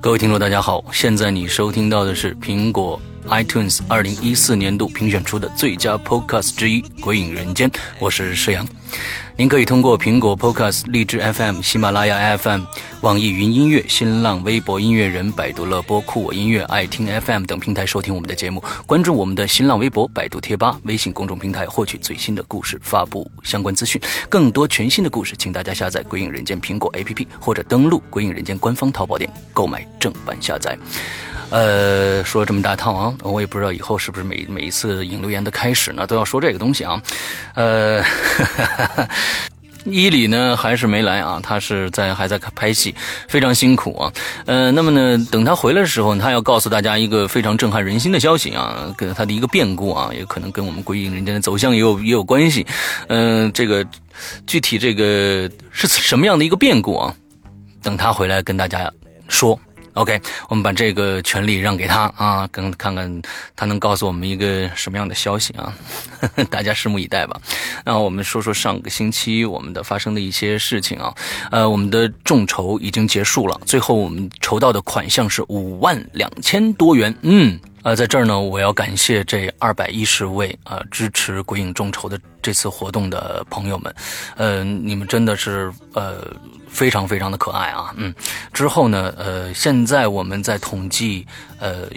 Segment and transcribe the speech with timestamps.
[0.00, 0.84] 各位听众，大家好！
[0.92, 8.66] 现在你收听到的是苹果 iTunes 二零一四年度评选出的最佳 Podcast 之一《鬼影人间》，我是石阳。
[9.36, 12.62] 您可以通过苹果 Podcast、荔枝 FM、喜马拉雅 FM、
[13.02, 18.62] 网易云音乐、新浪微博音乐人、百度乐播、酷我音乐、爱听 FM 等平台收听我们的节目。
[18.84, 24.00] 关注我们的新浪微博、百度贴吧、微信公众平台，获取最新的故事发布相关资讯。
[24.28, 30.76] 更多全新的故事，请大家下载《鬼影人间》苹果 APP 或者登录《鬼影人间》官方淘宝店购买正版下载。
[31.50, 37.02] 呃，说了这么大套啊，我也不知道以后是不是每每一次引留言的开始呢都要说这个东西啊。
[37.54, 38.02] 呃，
[38.86, 39.08] 哈
[39.84, 42.94] 伊里呢还是没来啊，他是在还在拍戏，
[43.26, 44.12] 非常辛苦啊。
[44.44, 52.66] 呃，那么呢，等他回来的时候，他要告诉大家一个非常震撼人心的消息啊，跟他的一个变故啊，也可能跟我们归隐人间的走向也有也有关系。
[53.06, 53.86] 嗯，这个
[54.46, 57.14] 具体这个是什么样的一个变故啊？
[57.82, 58.92] 等他回来跟大家
[59.28, 59.58] 说。
[59.98, 63.20] OK，我们把这个权利让给他啊，跟看看
[63.56, 65.74] 他能告诉我们一个什么样的消息啊？
[66.48, 67.40] 大家拭目以待吧。
[67.84, 71.12] 那我们说说上个星期我们的发生的一些事情啊。
[71.50, 77.12] 呃，我们的众筹已经结束了，最后我们筹到的款项是五万两千多元。
[77.22, 77.58] 嗯。
[77.88, 83.94] 呃，在这儿呢，我要感谢这二百一十位呃支持鬼影众筹的这次活动的朋友们，
[84.36, 86.22] 呃，你们真的是呃
[86.68, 88.14] 非常非常的可爱啊，嗯，
[88.52, 91.26] 之后呢，呃，现在我们在统计
[91.60, 91.88] 呃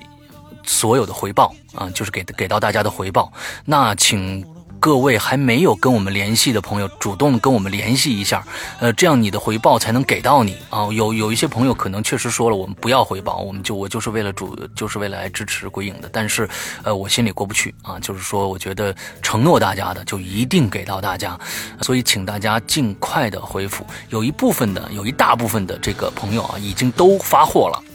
[0.64, 3.30] 所有的回报啊，就是给给到大家的回报，
[3.66, 4.46] 那请。
[4.82, 8.44] 各位还没有跟我们联系的朋友，主动跟我们联系一下，
[8.80, 10.88] 呃，这样你的回报才能给到你啊。
[10.92, 16.10] 有有一些朋友可能确实说了，我们不要回报，我们就我就是为了主，就是为了来支持鬼影的。
[16.12, 16.50] 但是，
[16.82, 21.40] 呃，我心里过不去啊，就是说，我觉得承诺大家的就一定给到大家，
[21.82, 23.86] 所以请大家尽快的回复。
[24.10, 27.91] 有一部分的，有一大部分的这个朋友啊，已经都发货了。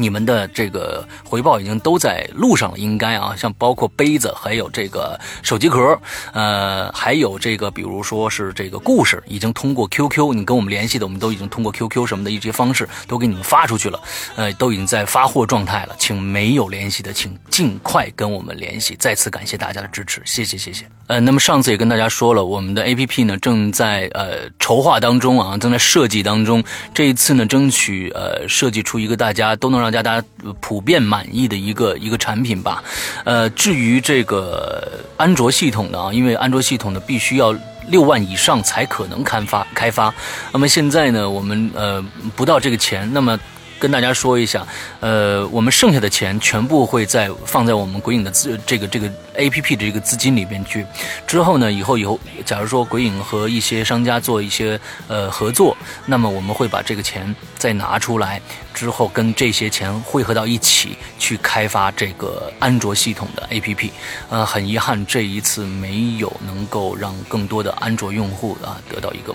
[0.00, 5.98] 你们的这个回报已经都在路上了，应该啊，像包括杯子，还有这个手机壳，
[6.32, 14.00] 呃，还有这个，比如说是这个故事，已经通过 QQ 你跟我们联系的，我们都已经通过 QQ 什么的一些方式都给你们发出去了，
[14.36, 18.96] 呃，都已经在发货状态了，请没有联系的，请尽快跟我们联系。
[18.98, 20.86] 再次感谢大家的支持，谢谢谢谢。
[21.06, 26.62] 呃，那么上次也跟大家说了，我们的 APP 呢正在呃筹划当中啊，正在设计当中。
[26.94, 30.26] 这一次呢，争取呃设计出一个大家都能让大家
[30.60, 32.82] 普遍满意的一个一个产品吧。
[33.24, 37.54] 呃，至于这个安卓系统的啊，因为安卓系统呢必须要
[37.88, 40.14] 六万以上才可能开发开发。
[40.52, 42.04] 那么现在呢，我们呃
[42.36, 43.38] 不到这个钱，那么。
[43.80, 44.64] 跟大家说一下，
[45.00, 50.84] 呃，我们剩下的钱全部会在放在我们鬼影的资这个这个 A P P 的这个资金里边去。
[51.26, 54.78] 之后呢，以后以后，假如说鬼影和一些商家做一些
[55.08, 55.74] 呃合作，
[56.04, 58.38] 那么我们会把这个钱再拿出来，
[58.74, 63.92] 之后跟这些钱汇合到一起去开发这个安卓系统的 A P P。
[64.28, 69.34] 呃，很遗憾这一次没有能够让更多的安卓用户啊得到一个。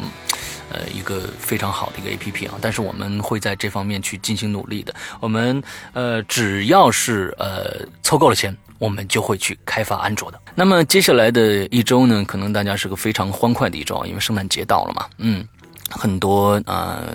[0.75, 4.93] 呃，一个非常好的一个 A P P 啊，但是我们会在这方面去进行努力的。
[5.21, 5.63] 我们
[5.93, 10.39] 呃，只要是呃凑够了钱，我们就会去开发安卓的。
[10.53, 15.47] 那么接下来的一周呢，可能大家是个非常欢快的一周，因为圣诞节到了嘛，嗯。
[15.87, 17.13] 很多呃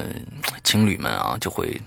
[0.63, 1.79] 情侣们啊，就会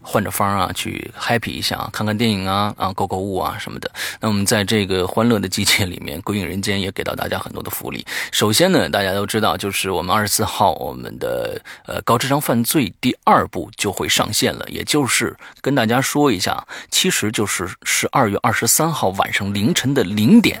[0.00, 3.90] 换着方啊去 happy 一下，看看电影啊啊购购物啊什么的。
[4.20, 8.06] 那我们在这个欢乐的季节里面，鬼影人间也给到大家很多的福利。
[8.32, 20.60] 首先呢，大家都知道，就是我们二十四号我们的呃高智商犯罪第二部就会上线了，也就是跟大家说一下，其实就是十二月二十三号晚上凌晨的零点，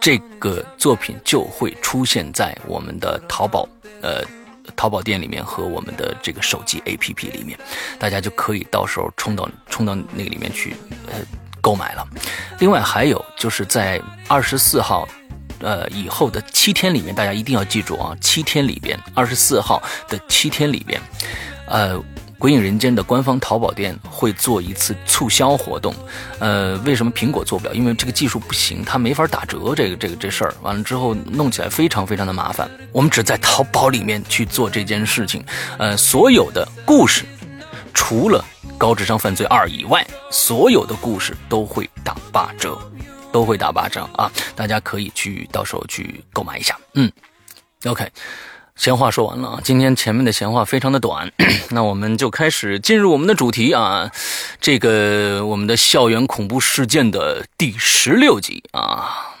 [0.00, 3.68] 这个作品就会出现在我们的淘宝
[4.02, 4.22] 呃。
[4.76, 7.58] 淘宝店里面和我们的这个手机 APP 里面，
[7.98, 10.74] 大家就可以到时候冲到冲到那个里面去，
[11.06, 11.18] 呃，
[11.60, 12.06] 购买了。
[12.58, 15.08] 另外还有就是在二十四号，
[15.60, 21.00] 呃以后的七天里面，大家一定要记住啊，七天里边，二十四号的七天里边，
[21.66, 22.02] 呃。
[22.38, 25.92] 鬼影人间的官方淘宝店会做一次促销活动，
[26.38, 27.74] 呃，为什么苹果做不了？
[27.74, 29.74] 因为这个技术不行，它没法打折。
[29.74, 32.70] 这个这个这事儿完了之后，弄起来非常非常的麻烦。
[32.92, 35.44] 我们只在淘宝里面去做这件事情，
[35.78, 37.24] 呃，所有的故事，
[37.92, 38.44] 除了
[38.78, 42.78] 《高智商犯罪二》以外，所有的故事都会打八折，
[43.32, 44.30] 都会打八折啊！
[44.54, 46.78] 大家可以去到时候去购买一下。
[46.94, 47.10] 嗯
[47.84, 48.08] ，OK。
[48.78, 51.30] 闲话说完了啊，今天前面的闲话非常的短，
[51.70, 54.10] 那我们就开始进入我们的主题啊，
[54.60, 59.34] 这个我们的校园恐怖事件的第十六集啊，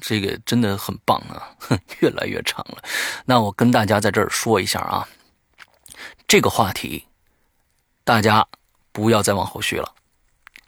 [0.00, 2.78] 这个真的很棒啊，哼 越来越长了。
[3.26, 5.06] 那我跟大家在这儿说一下啊，
[6.26, 7.04] 这个话题
[8.02, 8.46] 大家
[8.92, 9.92] 不要再往后续了，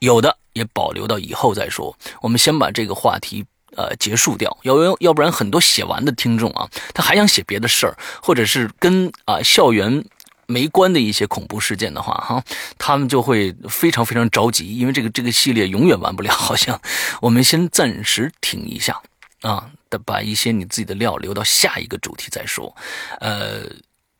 [0.00, 1.96] 有的也保留到以后再说。
[2.20, 10.04] 我们先把这个话题呃结束掉，要要要不然很多写完的听众啊，他还想写别的事儿，或者是跟啊校园
[10.46, 12.44] 没关的一些恐怖事件的话，哈，
[12.78, 16.32] 他们就会非常非常着急，因为这个这个系列永远完不了。
[16.34, 16.80] 好像
[17.20, 19.00] 我们先暂时停一下
[19.42, 22.74] 啊，的把一些你自己的料留到下一个主题再说，
[23.20, 23.62] 呃。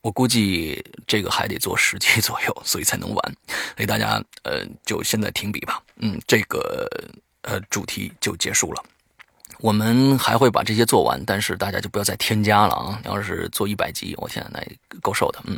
[0.03, 3.35] 我估计这个还得做十期左右，所以才能完。
[3.77, 5.81] 所以大家呃，就现在停笔吧。
[6.01, 6.91] 嗯，这个
[7.43, 8.83] 呃主题就结束了。
[9.63, 12.99] 我们还会把这些做完，但是大家就不要再添加了啊！
[13.05, 15.39] 要是做一百集，我现在那够受的。
[15.45, 15.57] 嗯，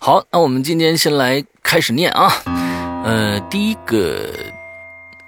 [0.00, 2.28] 好，那我们今天先来开始念啊。
[3.04, 4.34] 呃，第一个，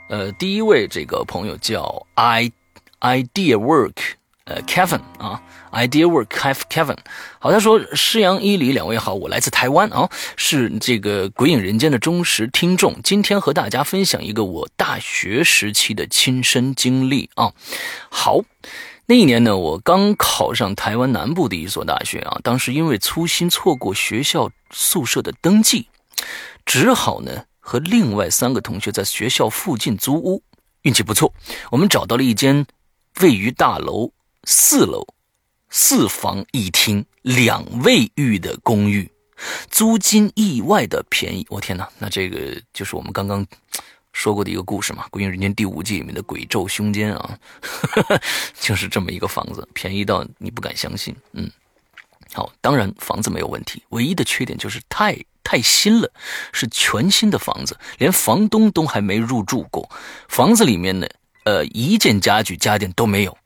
[0.08, 2.50] 呃，第一位这个朋友叫 i
[3.02, 3.94] idea work，
[4.46, 5.40] 呃，Kevin 啊。
[5.72, 6.98] Idea work, Kevin。
[7.38, 13.00] 好，他说：“施阳、伊犁两位好，我来自台湾啊，是这个《鬼影人间》的忠实听众。
[13.02, 17.54] 今天和大家分享一个我大学时期的亲身经历啊。
[18.10, 18.40] 好，
[19.06, 25.88] 那一年呢，我刚考上台湾南部的一所大学啊，当时因为粗心错过学校宿舍的登记，
[26.66, 30.42] 只好呢和另外三个同学在学校附近租屋。
[30.82, 31.32] 运气不错，
[31.70, 32.66] 我们找到了一间
[33.22, 34.12] 位于大楼
[34.44, 35.06] 四楼。”
[35.74, 39.10] 四房一厅两卫浴的公寓，
[39.70, 41.46] 租金意外的便宜。
[41.48, 43.44] 我天哪，那这个就是我们刚刚
[44.12, 47.38] 说过的一个故事嘛，《鬼影人间》第五季里面的鬼咒凶间啊，
[48.60, 51.16] 就是这么一个房子，便宜到你不敢相信。
[51.32, 51.50] 嗯，
[52.34, 56.12] 好，当然房子没有问题，唯一的缺点就是太太新了，
[56.52, 59.88] 是全新的房子，连房东都还没入住过。
[60.28, 61.06] 房子里面呢，
[61.44, 63.38] 呃，一件家具家电都没有。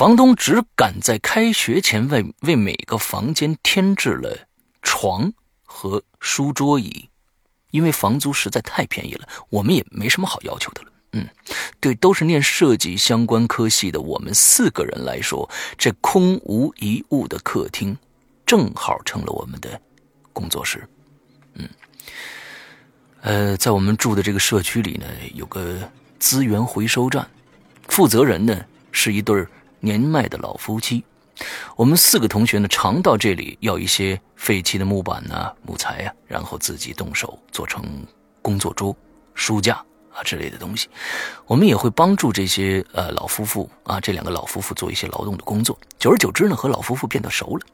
[0.00, 4.34] 房东只敢在开学前为为每个房间添置了
[4.80, 5.30] 床
[5.62, 7.10] 和书桌椅，
[7.70, 10.88] 因为房租实在太便宜了，我们也没什么好要求的了。
[11.12, 11.28] 嗯，
[11.80, 17.94] 对，都是念设计相关科系的我们四个人来说，这空无一物的客厅
[18.46, 19.78] 正好成了我们的
[20.32, 20.88] 工作室。
[21.56, 21.68] 嗯，
[23.20, 25.04] 呃，在我们住的这个社区里呢，
[25.34, 25.78] 有个
[26.18, 27.28] 资源回收站，
[27.88, 29.46] 负责人呢是一对儿。
[29.80, 31.02] 年迈的老夫妻，
[31.74, 37.82] 我们四个同学呢，常到这里要一些废弃的木板呐、木材呀，然后自己动手做成
[38.42, 38.94] 工作桌、
[39.34, 39.82] 书架
[40.12, 40.88] 啊之类的东西。
[41.46, 45.78] 我们也会帮助这些呃老夫妇啊，这两个老夫妇做一些劳动的工作。
[45.98, 47.66] 久而久之呢，和老夫妇变得熟了。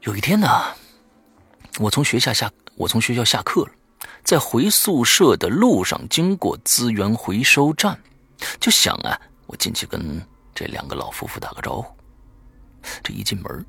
[0.00, 0.48] 有一天呢，
[1.78, 3.70] 我从学校下，我从学校下课了，
[4.24, 7.98] 在回宿舍的路上经过资源回收站，
[8.58, 10.26] 就想啊，我进去跟。
[10.56, 11.94] 这两个老夫妇打个招呼，
[13.04, 13.66] 这一进门，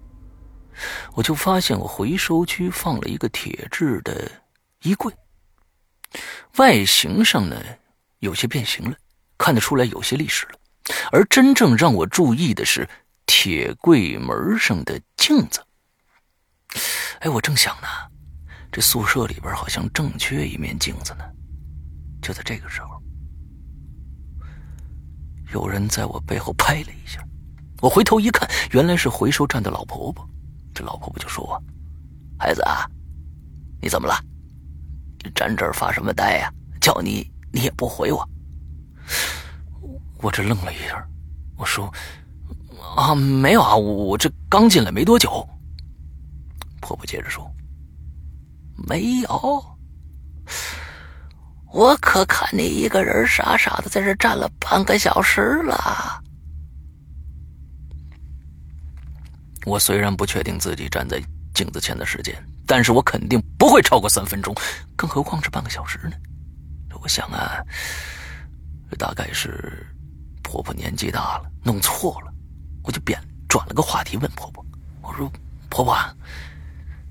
[1.14, 4.32] 我就发现我回收区放了一个铁质的
[4.84, 5.14] 衣柜，
[6.56, 7.62] 外形上呢
[8.20, 8.96] 有些变形了，
[9.38, 10.60] 看得出来有些历史了。
[11.12, 12.88] 而真正让我注意的是
[13.26, 15.62] 铁柜门上的镜子。
[17.20, 17.88] 哎，我正想呢，
[18.72, 21.26] 这宿舍里边好像正缺一面镜子呢。
[22.22, 22.87] 就在这个时候。
[25.54, 27.24] 有人在我背后拍了一下，
[27.82, 30.28] 我回头一看，原来是回收站的老婆婆。
[30.74, 31.64] 这老婆婆就说：“我
[32.38, 32.86] 孩子啊，
[33.82, 34.14] 你怎么了？
[35.34, 36.54] 站这儿发什么呆呀？
[36.80, 38.28] 叫你你也不回我。”
[40.22, 41.08] 我这愣了一下，
[41.56, 41.92] 我说
[42.96, 45.48] ：“啊，没有啊，我这刚进来没多久。”
[46.82, 47.50] 婆婆接着说
[48.88, 49.66] ：“没有。”
[51.74, 56.22] 我可看你一个人傻傻的在这站了半个小时了。
[59.66, 61.22] 我虽然不确定自己站在
[61.54, 64.56] 镜子前的时间，但是我肯定不会超过三分钟，
[64.96, 66.14] 更何况是半个小时呢？
[67.02, 67.62] 我想啊，
[68.98, 69.86] 大概是
[70.42, 72.34] 婆婆年纪大了，弄错了。
[72.84, 74.66] 我就变转了个话题问婆婆
[75.04, 75.30] ：“我说
[75.70, 75.96] 婆婆，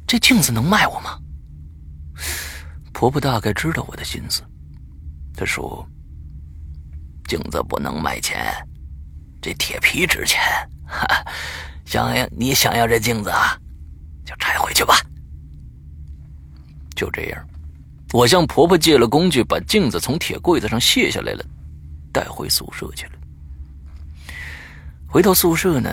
[0.07, 1.19] 这镜子能卖我吗？”
[2.97, 4.41] 婆婆大概知道我的心思，
[5.37, 5.87] 她说
[7.29, 8.51] ：“镜子不能卖钱，
[9.43, 10.41] 这铁皮值钱。
[10.87, 11.07] 哈
[11.85, 13.55] 想要你想要这镜子啊，
[14.25, 14.95] 就拆回去吧。”
[16.97, 17.47] 就这样，
[18.15, 21.45] 我向婆婆借了工具，把镜子从铁柜子上卸下来了，
[22.11, 23.13] 带回宿舍去了。
[25.07, 25.91] 回到宿舍呢，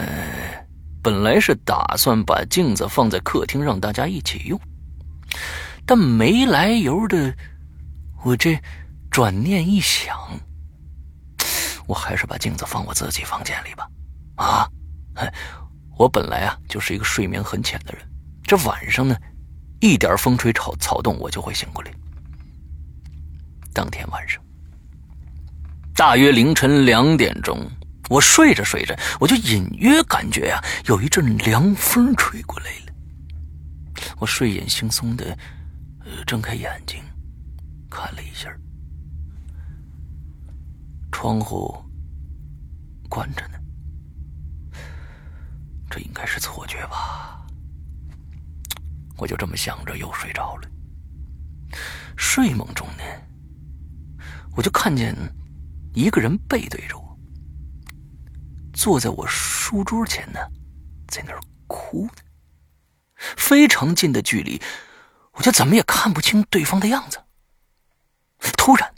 [1.02, 4.58] 本来是打算把镜子放在客厅让大家一起用。
[5.86, 7.36] 但没来由的，
[8.24, 8.60] 我这
[9.12, 10.18] 转念一想，
[11.88, 13.88] 我还是把镜子放我自己房间里吧。
[14.36, 14.68] 啊，
[15.98, 18.02] 我本来啊就是一个睡眠很浅的人，
[18.44, 19.16] 这晚上呢，
[19.82, 21.92] 一点风吹草草动我就会醒过来。
[23.74, 24.42] 当天晚上，
[25.94, 27.70] 大约凌晨两点钟，
[28.10, 32.94] 我睡着睡着，我就隐约感觉呀，有一阵凉风吹过来了。
[34.18, 35.38] 我睡眼惺忪的，
[36.26, 37.04] 睁开眼睛，
[37.90, 38.54] 看了一下，
[41.12, 41.74] 窗户
[43.10, 43.60] 关着呢。
[45.90, 47.46] 这应该是错觉吧？
[49.18, 50.70] 我就这么想着，又睡着了。
[52.18, 53.04] 睡梦中呢，
[54.56, 55.16] 我就看见
[55.94, 57.20] 一个人背对着我，
[58.74, 60.40] 坐在我书桌前呢，
[61.08, 62.14] 在那儿哭呢。
[63.38, 64.60] 非常近的距离，
[65.34, 67.20] 我就怎么也看不清对方的样子。
[68.58, 68.94] 突然，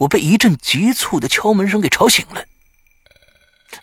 [0.00, 2.44] 我被一阵急促的敲门声给吵醒了。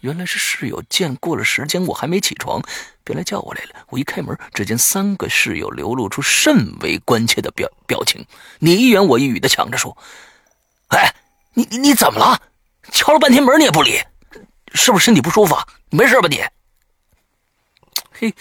[0.01, 2.61] 原来是室友见过了时间，我还没起床，
[3.05, 3.85] 便来叫我来了。
[3.87, 8.25] 我一开门，只见三个室友流露出甚为关切的表表情，
[8.59, 9.97] 你一言我一语的抢着说
[10.89, 11.15] ：“哎，
[11.53, 12.41] 你你怎么了？
[12.91, 14.03] 敲了半天门你也不理，
[14.73, 15.57] 是不是身体不舒服？
[15.89, 16.43] 你没事吧你？”
[18.11, 18.33] 嘿，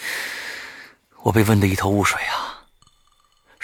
[1.23, 2.56] 我被问得一头雾水啊。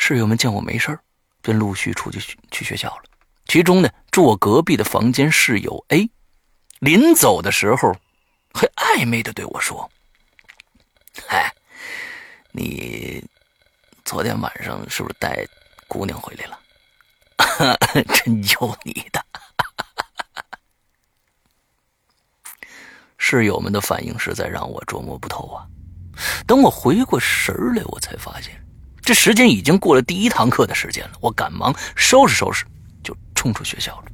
[0.04, 0.98] 室友们见我没事
[1.42, 3.04] 便陆续出去去学校了。
[3.46, 6.10] 其中呢，住我隔壁的房间室友 A。
[6.80, 7.94] 临走的时候，
[8.52, 9.88] 还暧昧的对我说
[11.30, 11.54] ：“哎，
[12.50, 13.24] 你
[14.04, 15.46] 昨天晚上是不是带
[15.86, 16.58] 姑娘回来了？
[18.12, 19.24] 真有你的！”
[23.18, 25.64] 室友们的反应实在让我琢磨不透啊。
[26.44, 28.61] 等我回过神来，我才发现
[29.12, 31.12] 时间已经过了第一堂课的时间了。
[31.20, 32.64] 我赶忙收拾收拾，
[33.02, 34.04] 就冲出学校了。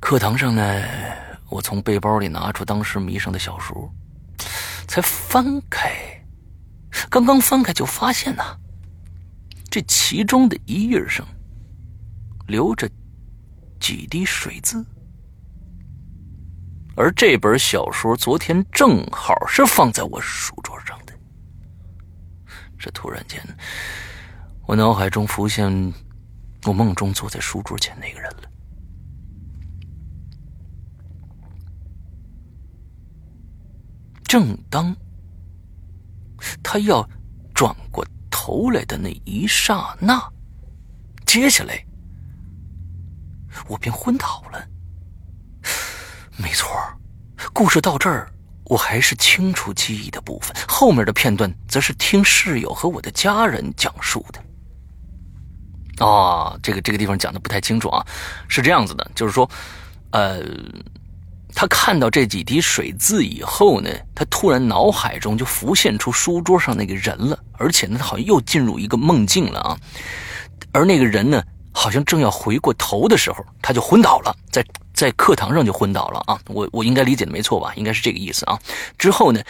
[0.00, 0.82] 课堂上呢，
[1.48, 3.92] 我从背包里拿出当时迷上的小说，
[4.88, 5.92] 才翻开，
[7.08, 8.56] 刚刚翻开就发现呐，
[9.70, 11.26] 这其中的一页上
[12.48, 12.90] 留着
[13.78, 14.84] 几滴水渍，
[16.96, 20.71] 而这本小说昨天正好是放在我书桌。
[22.82, 23.40] 这突然间，
[24.66, 25.70] 我脑海中浮现
[26.64, 28.50] 我梦中坐在书桌前那个人了。
[34.24, 34.92] 正当
[36.60, 37.08] 他要
[37.54, 40.20] 转过头来的那一刹那，
[41.24, 41.86] 接下来
[43.68, 44.68] 我便昏倒了。
[46.36, 46.68] 没错，
[47.52, 48.28] 故事到这儿
[48.64, 56.04] 我还是清楚记忆的部分，后面的片段则是听室友和我的家人讲述的。
[56.04, 58.04] 哦，这个这个地方讲的不太清楚啊，
[58.48, 59.48] 是这样子的，就是说，
[60.10, 60.42] 呃。
[61.54, 69.76] 他看到这几滴水渍以后呢，他突然脑海中就浮现出书桌上那个人了，而且呢，他好像又进入一个梦境了啊。
[70.72, 74.64] 而那个人呢，好像正要回过头的时候，他就昏倒了，在
[75.02, 76.38] 在课堂上就昏倒了啊。
[76.46, 77.72] 我我应该理解的没错吧？
[77.74, 78.56] 应该是这个意思啊。
[78.96, 79.42] 之后呢，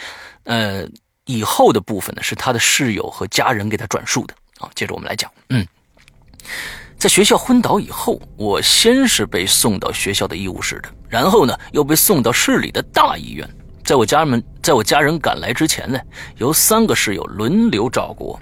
[0.45, 0.83] 呃，
[1.25, 4.67] 以后的部分呢，是他的室友和家人给他转述的啊。
[4.73, 5.63] 接着我们来讲，嗯。
[6.97, 13.47] 在学校昏倒以后，我先是被送到学校的医务室的，然后呢，又被送到市里的大医院。
[13.83, 15.99] 在我家人在我家人赶来之前呢，
[16.37, 18.39] 由三个室友轮流照顾我。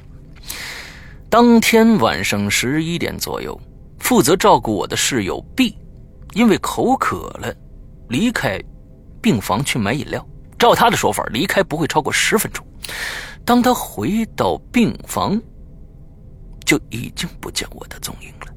[1.29, 3.59] 当天晚上十一点左右，
[3.99, 5.75] 负责照顾我的室友 B，
[6.33, 7.53] 因为口渴了，
[8.09, 8.61] 离开
[9.21, 10.25] 病房去买饮料。
[10.57, 12.65] 照他的说法，离开不会超过十分钟。
[13.43, 15.41] 当他回到病房，
[16.65, 18.53] 就已经不见我的踪影了。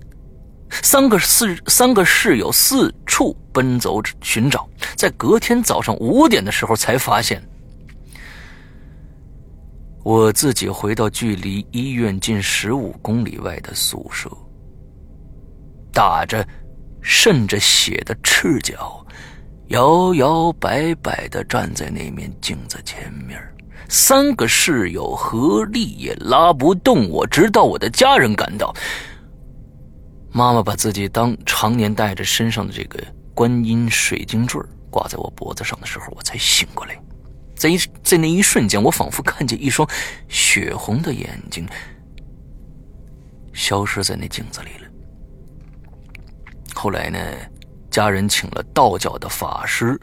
[0.83, 7.43] 三个四三个室友四处奔走寻找，在隔天早上五点的时候才发现，
[10.03, 14.29] 我自己回到距离医院近十五公里外的宿舍，
[15.93, 16.47] 打着
[17.05, 19.07] 渗着血的赤脚，
[19.69, 23.39] 摇摇摆摆的站在那面镜子前面，
[23.91, 28.75] 三个室友合力也拉不动我，直到我的家人赶到。
[30.33, 32.99] 妈妈把自己当常年带着身上的这个
[33.35, 34.59] 观音水晶坠
[34.91, 36.99] 挂在我脖子上的时候，我才醒过来。
[37.55, 39.87] 在一在那一瞬间，我仿佛看见一双
[40.27, 41.69] 血红的眼睛
[43.53, 44.84] 消失在那镜子里了。
[46.75, 47.19] 后来呢，
[47.91, 49.99] 家人请了道教的法师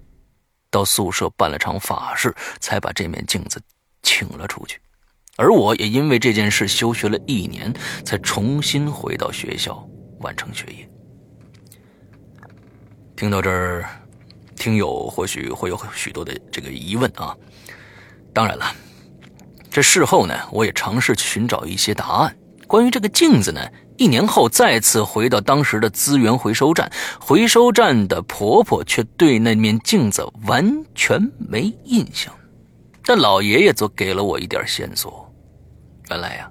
[0.70, 3.62] 到宿舍办了场法事，才把这面镜子
[4.02, 4.80] 请了出去。
[5.38, 7.74] 而我也因为这件事休学了一年，
[8.04, 9.88] 才重新回到学校。
[10.22, 10.88] 完成学业。
[13.16, 13.90] 听到这儿，
[14.56, 17.36] 听友或许会有许多的这个疑问啊。
[18.32, 18.72] 当然了，
[19.72, 22.38] 这事后呢，我也尝试寻找一些答案。
[22.68, 23.68] 关于这个镜子呢，
[24.02, 32.34] 一年后再次回到当时的资源回收站，回收站的婆婆却对那面镜子完全没印象，
[33.04, 35.32] 但老爷爷则给了我一点线索。
[36.10, 36.50] 原来呀，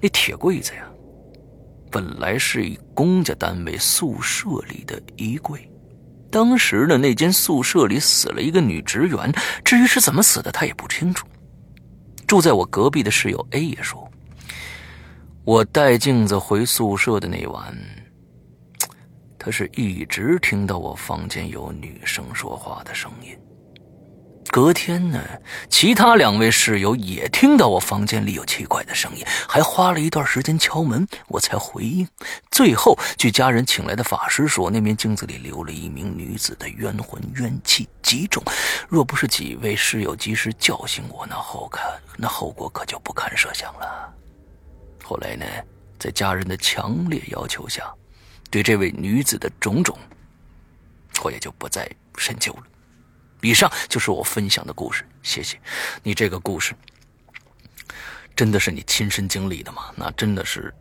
[0.00, 0.84] 那铁柜子呀，
[1.88, 5.70] 本来是一公家单位宿舍里的衣柜。
[6.32, 9.32] 当时的那间宿舍里死了一个女职员，
[9.64, 11.28] 至于是怎么死的，他也不清楚。
[12.26, 14.03] 住在我隔壁的室友 A 也说。
[15.46, 17.76] 我带镜子回宿舍的那晚，
[19.38, 23.38] 他是一直听到我房间有女生说话的声音。
[24.50, 25.20] 隔天呢，
[25.68, 32.08] 其他两位室友也听到我房间里有奇怪的声音，还花了一段时间敲门，我才回应。
[32.50, 38.42] 最后，据家人请来的法师说，那面镜子里留了一名女子的冤魂，怨气极重。
[38.88, 41.84] 若不是几位室友及时叫醒我，那后看
[42.16, 44.10] 那后果可就不堪设想了。
[45.04, 45.44] 后来呢，
[45.98, 47.92] 在家人的强烈要求下，
[48.50, 49.98] 对这位女子的种种，
[51.22, 51.86] 我也就不再
[52.16, 52.62] 深究了。
[53.42, 55.60] 以上就是我分享的故事，谢谢
[56.02, 56.14] 你。
[56.14, 56.74] 这个故事
[58.34, 59.92] 真的是你亲身经历的吗？
[59.94, 60.72] 那真的是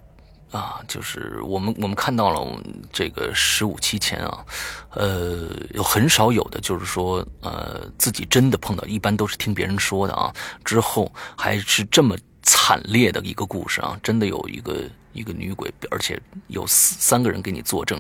[0.52, 4.46] 啊，就是我们我们看到了这个十五期前啊，
[4.92, 10.34] 呃，有很少有的就是说呃自己真的碰到，一般都是听别人说的啊，
[10.64, 12.18] 之后还是这么。
[12.44, 13.98] 惨烈的一个故事啊！
[14.04, 17.98] 真的有一个一个女鬼，而且有三三个人给你作证，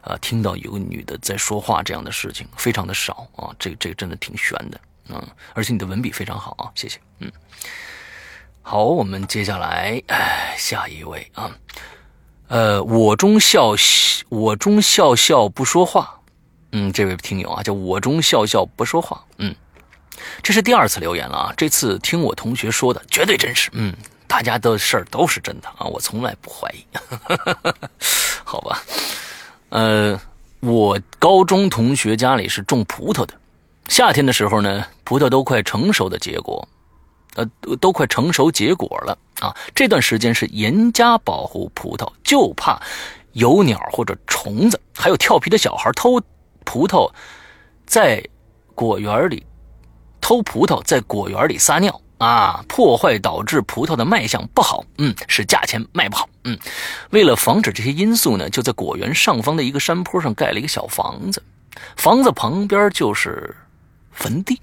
[0.00, 3.54] 啊，听到有个女的在说话这样的事情非常的少啊！
[3.58, 7.30] 这这个真的挺悬的，嗯，而且你的文笔非常好啊，谢谢，嗯，
[8.62, 11.50] 好，我们接下来哎下一位啊，
[12.48, 13.74] 呃，我中笑
[14.28, 16.18] 我中笑笑不说话，
[16.72, 19.54] 嗯，这位听友啊，叫我中笑笑不说话，嗯。
[20.42, 21.54] 这是第二次留言了啊！
[21.56, 23.70] 这次听我同学说的，绝对真实。
[23.72, 23.94] 嗯，
[24.26, 26.84] 大家的事儿都是真的啊，我从来不怀疑。
[28.44, 28.82] 好吧，
[29.70, 30.20] 呃，
[30.60, 33.34] 我高中同学家里是种葡萄的，
[33.88, 36.68] 夏天的时候呢，葡萄都快成熟的结果，
[37.34, 37.46] 呃，
[37.80, 39.56] 都快成熟结果了啊。
[39.74, 42.80] 这段时间是严加保护葡萄，就怕
[43.32, 46.20] 有鸟或者虫子，还有调皮的小孩偷
[46.64, 47.10] 葡萄，
[47.86, 48.22] 在
[48.74, 49.44] 果园里。
[50.22, 56.58] 偷葡萄在果园里撒尿啊，破坏导致葡萄的卖相不好，嗯，使价钱卖不好，嗯。
[57.10, 61.42] 为了防止这些因素呢，就在果园上方的一个山坡上盖了一个小房子，
[61.96, 63.54] 房子旁边就是
[64.12, 64.58] 坟地，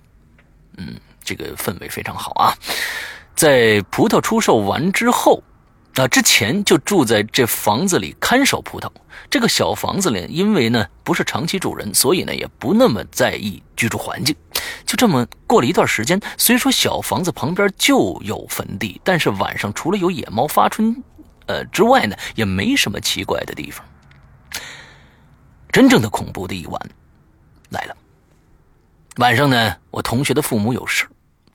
[0.77, 2.55] 嗯，这个氛围非常好啊。
[3.35, 5.43] 在葡萄出售完之后。
[5.95, 8.89] 啊，之前就住在这房子里看守葡萄。
[9.29, 14.33] 这个小房子里，因为呢不是长期住人，所以呢也不那么在意居住环境。
[14.85, 20.95] 就这么过了一段时间，虽说小房子旁边就有坟地，但是晚上除了有野猫发春，
[21.47, 23.85] 呃之外呢，也没什么奇怪的地方。
[25.71, 26.81] 真正的恐怖的一晚
[27.69, 27.95] 来了。
[29.17, 31.07] 晚上呢，我同学的父母有事，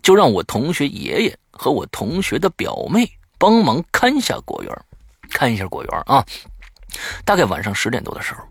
[0.03, 3.11] 就让我同学爷爷和我同学的表妹。
[3.37, 4.73] 帮忙看下果园，
[5.29, 6.25] 看一下果园啊！
[7.25, 8.43] 大概晚上十点多的时候，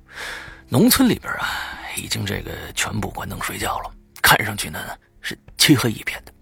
[0.68, 1.48] 农村里边啊，
[1.96, 3.92] 已经这个全部关灯睡觉了，
[4.24, 4.80] 看上去呢
[5.22, 6.34] 是漆黑一片的。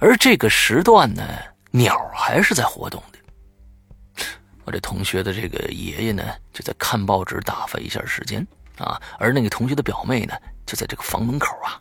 [0.00, 1.22] 而这个时段呢，
[1.70, 4.24] 鸟还是在活动的。
[4.64, 8.44] 我这同学的这个爷爷呢，就在看报纸打发一下时间
[8.78, 10.34] 啊，而那个同学的表妹呢，
[10.66, 11.80] 就在这个房门口啊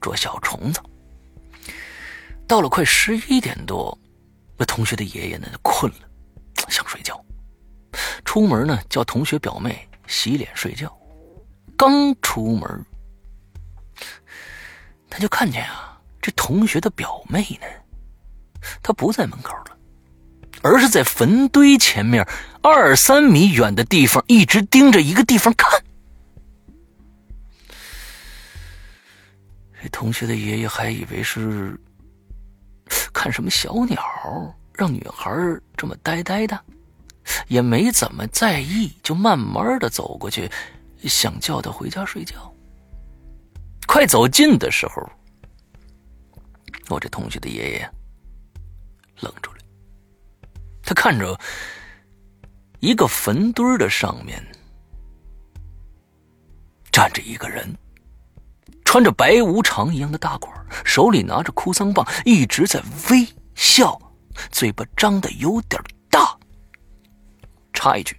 [0.00, 0.80] 捉小虫子。
[2.46, 3.96] 到了快十一点多。
[4.60, 5.46] 那同学的爷爷呢？
[5.62, 5.98] 困了，
[6.68, 7.24] 想睡觉。
[8.24, 10.92] 出门呢，叫同学表妹洗脸睡觉。
[11.76, 12.84] 刚出门，
[15.10, 17.66] 他就看见啊，这同学的表妹呢，
[18.82, 19.76] 她不在门口了，
[20.62, 22.26] 而是在坟堆前面
[22.62, 25.82] 二三米远的地方，一直盯着一个地方看。
[29.82, 31.78] 这同学的爷爷还以为是。
[33.12, 34.00] 看什么小鸟，
[34.72, 35.30] 让女孩
[35.76, 36.58] 这么呆呆的，
[37.48, 40.50] 也没怎么在意，就慢慢的走过去，
[41.02, 42.50] 想叫她回家睡觉。
[43.88, 45.10] 快走近的时候，
[46.90, 47.90] 我这同学的爷爷
[49.20, 49.58] 愣住了，
[50.82, 51.34] 他看着
[52.80, 54.46] 一个坟堆的上面
[56.92, 57.66] 站着一个人。
[58.84, 60.48] 穿着白无常一样的大褂，
[60.84, 63.98] 手里拿着哭丧棒，一直在微笑，
[64.50, 66.38] 嘴巴张的有点大。
[67.72, 68.18] 插一句，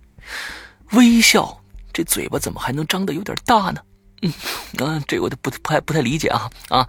[0.94, 1.60] 微笑
[1.94, 3.82] 这嘴巴怎么还能张的有点大呢？
[4.22, 4.34] 嗯，
[4.86, 6.88] 啊，这我都不太不太理解啊啊！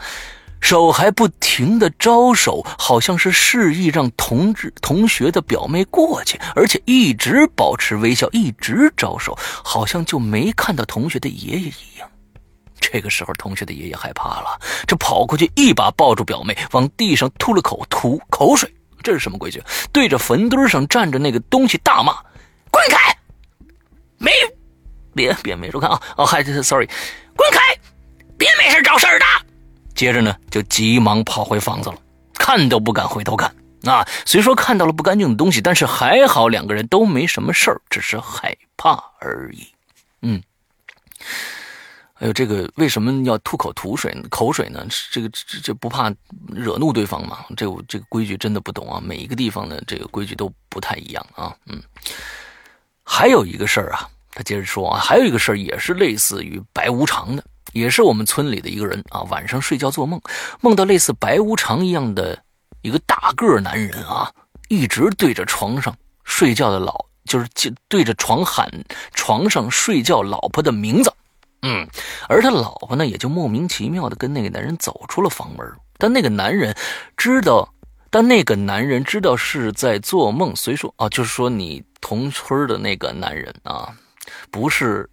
[0.60, 12.06] 手还不停的招手，好像是示意让同志同学的表妹过去，而且一直保持微笑，一直招手，好像就没看到同学的爷爷一样。
[12.78, 18.70] 这个时候，同学的爷爷害怕了，这跑过去一把抱住表妹，往地上吐了口吐口水。
[19.02, 19.62] 这是什么规矩？
[19.92, 22.12] 对着坟堆上站着那个东西大骂
[22.70, 23.16] ：“滚开！
[24.18, 24.30] 没，
[25.20, 26.00] 别别没收看啊！
[26.16, 26.88] 哦，还 sorry，
[27.36, 27.58] 滚开！
[28.38, 29.26] 别没事找事儿的。”
[29.94, 31.96] 接着呢，就急忙跑回房子了，
[32.34, 33.54] 看都不敢回头看。
[33.84, 39.66] 啊，虽说看到了不干净的东西，但是还好两个人都没什么事儿，只是害怕而已。
[40.22, 40.42] 嗯。
[42.14, 44.86] 哎呦这个为什么要吐口吐水口水呢？
[45.10, 46.12] 这个这这不怕
[46.48, 47.44] 惹怒对方吗？
[47.56, 49.00] 这这个规矩真的不懂啊！
[49.02, 51.54] 每一个地方的这个规矩都不太一样啊。
[51.66, 51.82] 嗯，
[53.02, 60.20] 还有一个事儿啊，他接着说啊，还有一个事儿也是类似于白无常的，也是我们村里的一个人啊，晚上睡觉做梦，
[60.60, 62.42] 梦到类似白无常一样的
[62.82, 64.30] 一个大个男人啊，
[64.68, 67.46] 一直对着床上睡觉的老，就是
[67.88, 68.70] 对着床喊
[69.14, 71.12] 床上睡觉老婆的名字。
[71.62, 71.86] 嗯，
[72.26, 75.66] 而他老婆呢，也就莫名其妙的跟那个男人走出了房门。
[75.98, 76.74] 但那个男人
[77.18, 77.74] 知道，
[78.08, 80.56] 但那个男人知道是在做梦。
[80.56, 83.92] 所以说啊，就是说你同村的那个男人啊，
[84.50, 85.08] 不是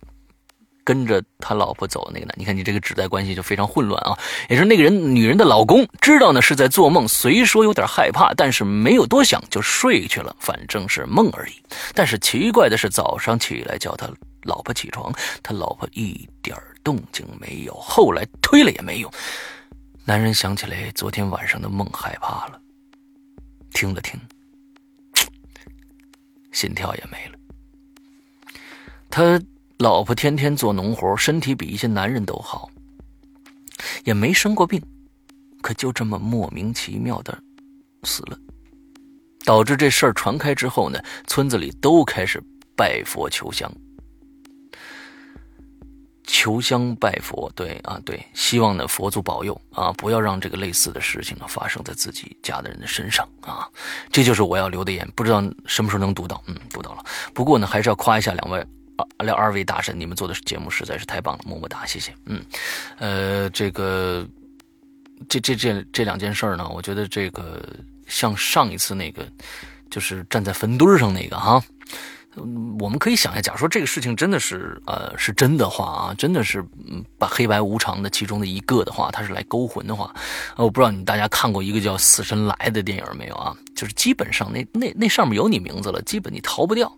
[0.83, 2.33] 跟着他老婆走的那个男。
[2.37, 4.17] 你看你这个指代关系就非常混乱啊。
[4.49, 11.53] 也是那个人女人的老公知道呢是在做梦，虽说有点害怕，但是没有多想就睡去了，反正是梦而已。
[11.93, 14.09] 但是奇怪的是，早上起来叫他。
[14.43, 15.11] 老婆起床，
[15.43, 17.73] 他老婆一点动静没有。
[17.73, 19.11] 后来推了也没用。
[20.05, 22.61] 男人想起来昨天晚上的梦，害怕了，
[23.73, 24.17] 听了听，
[26.53, 27.36] 心跳也没了。
[29.09, 29.41] 他
[29.77, 32.69] 老婆天天做农活，身体比一些男人都好，
[34.03, 34.81] 也没生过病，
[35.61, 37.37] 可就这么莫名其妙的
[38.03, 38.37] 死了，
[39.45, 42.41] 导致这事儿传开之后呢，村子里都开始
[42.75, 43.71] 拜佛求香。
[46.29, 53.65] 求香拜佛，对啊，对，希望呢佛祖保佑啊，不要让这个类似的事情呢发生在自己家的人的身上啊。
[54.11, 57.05] 这就是我要留的言，不知道什么时候能读到，嗯，读到了。
[57.33, 58.63] 不过呢，还是要夸一下两位
[58.97, 62.13] 啊两二位大神，你们做的节目实在是太棒了，么么哒，谢谢。
[62.25, 62.43] 嗯，
[62.97, 64.27] 呃，这个
[65.29, 67.63] 这这这这两件事呢，我觉得这个
[68.07, 69.25] 像上一次那个，
[69.89, 71.63] 就是站在坟堆上那个哈。
[72.79, 76.63] 我们可以想一下，假如说这个事情真的是呃是真的话啊，真的是
[77.17, 80.13] 把黑白无常的其中的一个的话，他是来勾魂的话，
[80.55, 83.57] 我不知道你大家看过一个叫《死神来》的电影没有啊？
[83.75, 86.95] 就是基本上那那那上面有你名字了，基本你逃不掉。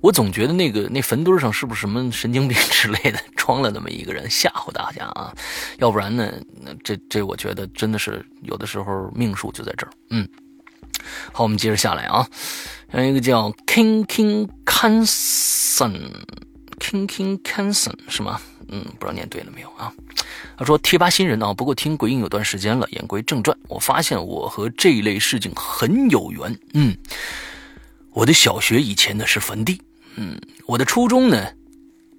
[0.00, 5.32] 我总觉得那个那坟堆上是不是什么神经病之类的装了那么一个人吓唬大家啊？
[5.78, 9.92] 要不然呢，那这这我觉得真的是有的时候命数就在这儿。
[10.10, 10.28] 嗯，
[11.32, 12.26] 好，我们接着下来啊。
[12.88, 16.06] 还有一个叫 King King Canson，King
[17.06, 18.40] King Canson 是吗？
[18.68, 19.92] 嗯，不知道念对了没有啊？
[20.56, 22.86] 他说贴吧新人啊，不过听鬼影有段时间了。
[22.90, 26.58] 言归正传，我发现我和这一类事情很有缘。
[26.74, 26.96] 嗯，
[28.12, 29.80] 我的小学以前呢是坟地，
[30.16, 31.46] 嗯，我的初中呢，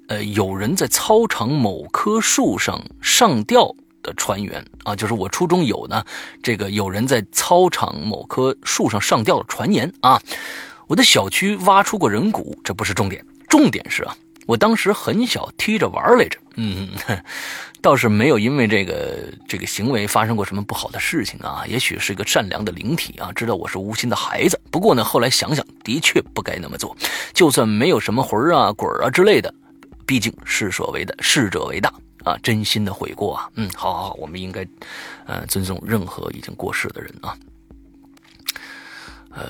[0.08, 3.74] 呃，有人在操场某棵树上上吊。
[4.04, 6.06] 的传言啊，就是我初中有呢，
[6.42, 10.22] 这个有人在操场某棵树上上吊的传言啊。
[10.88, 14.14] 我的小区挖出过人骨，这不是重点，重点是啊，
[14.46, 16.90] 我当时很小，踢着玩来着，嗯，
[17.84, 21.66] 倒是没有因为这个这个行为发生过什么不好的事情啊。
[21.68, 24.58] 也许是一个善良的灵体啊，知道我是无心的孩子。
[24.72, 26.96] 不过呢，后来想想，的确不该那么做。
[27.34, 29.54] 就算没有什么魂儿啊、鬼儿啊之类的，
[30.08, 31.94] 毕竟是所谓的逝者为大。
[32.24, 34.66] 啊，真心的悔过啊，嗯，好好好，我们应该，
[35.26, 37.36] 呃，尊重任何已经过世的人啊，
[39.32, 39.44] 呃，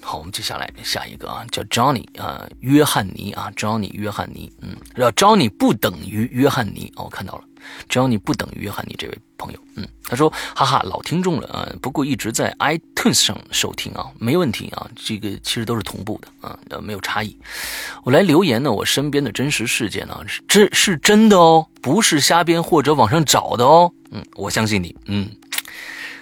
[0.00, 7.44] 好，我们接下来下一个啊，叫 Johnny 啊，约翰尼啊，Johnny 约翰尼，嗯，要 Johnny 不等于约翰尼，哦，我看到了。
[7.90, 17.36] ，Johnny 不等于约翰尼这位朋友，嗯，他说，哈哈，老听众了啊，不过一直在 iTunes 上收听啊，没问题啊，这个其实都是同步的啊，呃，没有差异。
[18.04, 25.28] 我来留言呢，我身边的真实事件呢，是这是真的哦，不是瞎编或者网上找的哦，嗯，我相信你，嗯，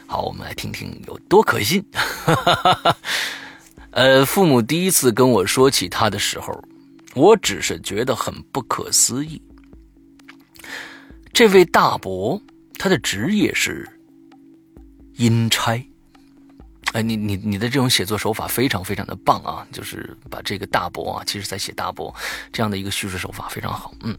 [0.06, 1.84] 好，我们来听听有多可信。
[1.92, 2.96] 哈哈哈哈
[3.96, 6.62] 呃，父母第一次跟我说起他的时候，
[7.14, 9.40] 我只是觉得很不可思议。
[11.32, 12.38] 这位大伯，
[12.78, 13.88] 他的职业是
[15.14, 15.82] 阴差。
[16.92, 19.66] 哎，你你你的这种写作手法非常非常的棒啊！
[19.72, 22.14] 就是把这个大伯啊，其实在写大伯
[22.52, 23.94] 这样的一个叙事手法非常好。
[24.02, 24.14] 嗯，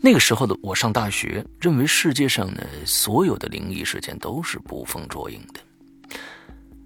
[0.00, 5.60] 那个时候的我上大学，认为世界上呢所有的灵异事件都是捕风捉影的。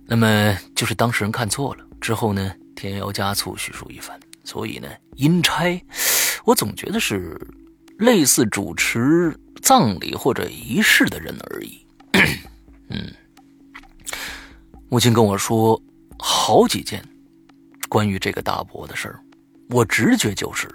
[0.04, 4.20] 那么就是当事人看错了之后呢，添油加醋叙述一番。
[4.44, 4.86] 所以呢，
[5.16, 5.82] 阴差
[6.44, 7.40] 我总觉得是
[7.96, 11.86] 类似主持葬礼或者仪式的人而已。
[12.92, 13.10] 嗯。
[14.90, 15.80] 母亲跟我说
[16.18, 17.02] 好几件
[17.88, 19.18] 关于这个大伯的事儿，
[19.70, 20.68] 我直觉就是，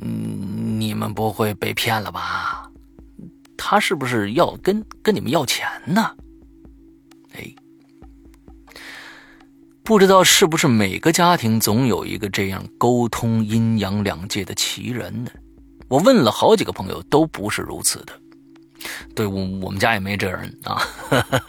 [0.00, 2.68] 嗯，你们不会被骗了吧？
[3.56, 6.16] 他是不是要跟跟你们要钱呢？
[9.82, 15.30] 不知道是不是每个家庭总有一个这样沟通阴阳两界的奇人呢？
[15.88, 18.12] 我问了好几个朋友，都不是如此的。
[19.14, 20.82] 对我，我们家也没这人啊。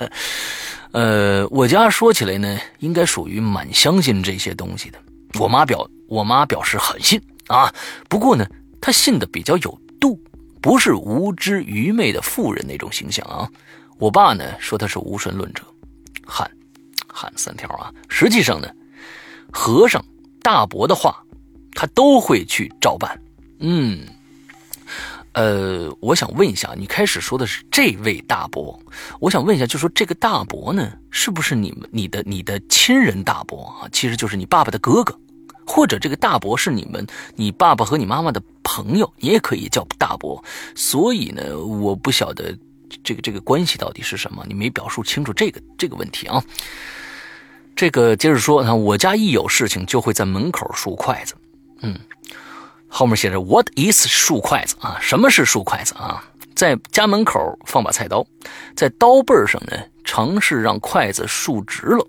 [0.91, 4.97] 呃，我家说起来呢，应该属于蛮相信这些东西的。
[5.39, 7.71] 我妈表，我妈表示很信啊。
[8.09, 8.45] 不过呢，
[8.81, 10.19] 她信的比较有度，
[10.59, 13.47] 不是无知愚昧的妇人那种形象啊。
[13.99, 15.63] 我爸呢，说他是无神论者，
[16.25, 16.49] 汉
[17.13, 17.93] 喊三条啊。
[18.09, 18.67] 实际上呢，
[19.51, 20.03] 和尚
[20.41, 21.23] 大伯的话，
[21.73, 23.21] 他都会去照办。
[23.59, 24.05] 嗯。
[25.33, 28.77] 呃，我想问一下，你开始说的是这位大伯，
[29.21, 33.87] 我想问一下，就说这个大伯呢，是不是你们、你的、你的亲人大伯啊？
[33.93, 35.17] 其实就是你爸爸的哥哥，
[35.65, 40.43] 或者这个大伯是你们、你爸爸和你妈妈的朋友，你也可以叫大伯。
[40.75, 42.53] 所以呢，我不晓得
[43.03, 46.43] 这个这个关系到底是什么，你没表述清楚这个这个问题啊。
[47.75, 51.35] 这个接着说，啊，我家一有事情就会在门口竖筷子，
[51.81, 51.97] 嗯。
[52.93, 54.97] 后面写着 “What is 竖筷子啊？
[54.99, 56.21] 什么是竖筷子啊？
[56.53, 58.27] 在家门口放把菜刀，
[58.75, 62.05] 在刀背上呢，尝试让筷子竖直了，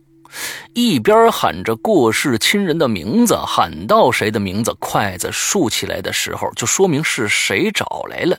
[0.74, 8.36] 一边喊着过世亲人的名字，喊到谁的名字，筷子竖起来的时候，就说明是谁找来了，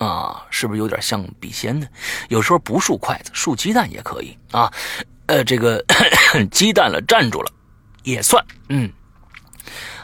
[0.00, 1.86] 啊，是不是有点像笔仙呢？
[2.30, 4.72] 有时候不竖筷子，竖鸡蛋也可以啊，
[5.26, 5.84] 呃，这个
[6.50, 7.52] 鸡蛋了站住了，
[8.02, 8.90] 也算，嗯。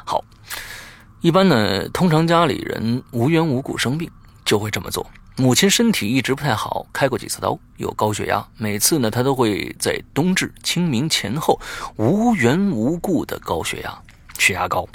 [0.04, 0.22] 好
[1.22, 4.09] 一般呢，通常家里人无缘无故生病
[4.44, 5.04] 就会这么做。
[5.38, 8.46] 母亲身体一直不太好，开过几次刀，有高血压。
[8.59, 11.59] 每次呢，她都会在冬至、清明前后
[11.96, 13.98] 无缘无故的高血压，
[14.38, 14.87] 血压高。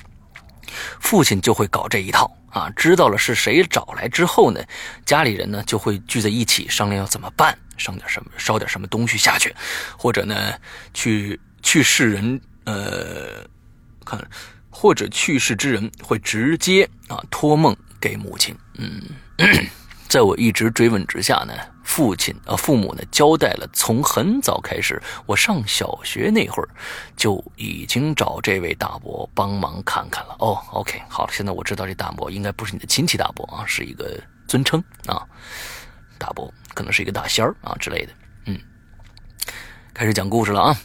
[1.00, 2.70] 父亲就会搞这一套啊！
[2.76, 4.62] 知道了是谁找来之后呢，
[5.06, 9.56] 家里人呢就会聚在一起商量要怎么办，烧点什么，烧点什么东西下去，
[9.98, 10.54] 或者呢，
[10.94, 13.44] 去去世人呃，
[14.06, 14.24] 看。
[14.74, 18.56] 或者去世之人会直接啊托梦给母亲。
[18.78, 19.02] 嗯，
[20.08, 26.70] 在我一直追问之下呢，父亲啊父母呢交代了，从很早开始，我上小学那会儿
[27.18, 30.36] 就已经找这位大伯帮忙看看了。
[30.40, 34.18] 哦，OK，好了，现在我知道这大伯应该不是你的亲戚大伯啊，是一个
[34.48, 35.26] 尊称啊，
[36.18, 38.14] 大伯可能是一个大仙儿啊之类的。
[38.46, 38.60] 嗯，
[39.94, 40.78] 开始讲故事了啊。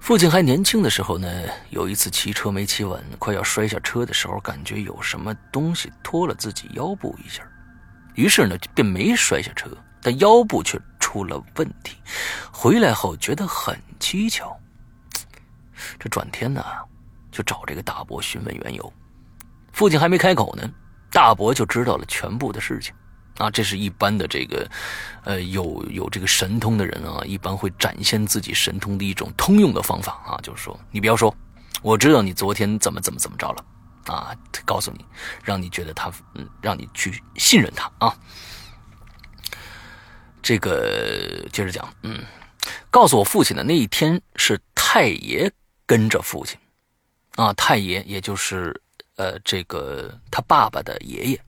[0.00, 1.28] 父亲还年轻的时候呢，
[1.70, 7.42] 有一次骑车没骑稳，快要摔下车的时候，感觉有什么东西拖了自己腰部一下，
[8.14, 9.68] 于是呢便没摔下车，
[10.02, 11.96] 但腰部却出了问题。
[12.52, 14.56] 回来后觉得很蹊跷，
[15.98, 16.64] 这转天呢
[17.30, 18.92] 就找这个大伯询问缘由。
[19.72, 20.68] 父亲还没开口呢，
[21.10, 22.94] 大伯就知道了全部的事情。
[23.38, 24.68] 啊，这是一般的这个，
[25.22, 31.32] 呃，有有这个神通的人啊，一般会展现自己神通的一种通用的方法啊，就是说，你不要说，
[31.80, 33.64] 我知道你昨天怎么怎么怎么着了，
[34.12, 34.34] 啊，
[34.64, 35.04] 告诉你，
[35.44, 38.12] 让你觉得他，嗯，让你去信任他啊。
[40.42, 42.22] 这个接着讲，嗯，
[42.90, 45.50] 告诉我父亲的那一天是太爷
[45.86, 46.58] 跟着父亲，
[47.36, 48.80] 啊，太爷也就是
[49.16, 51.40] 呃这个他爸爸的爷爷。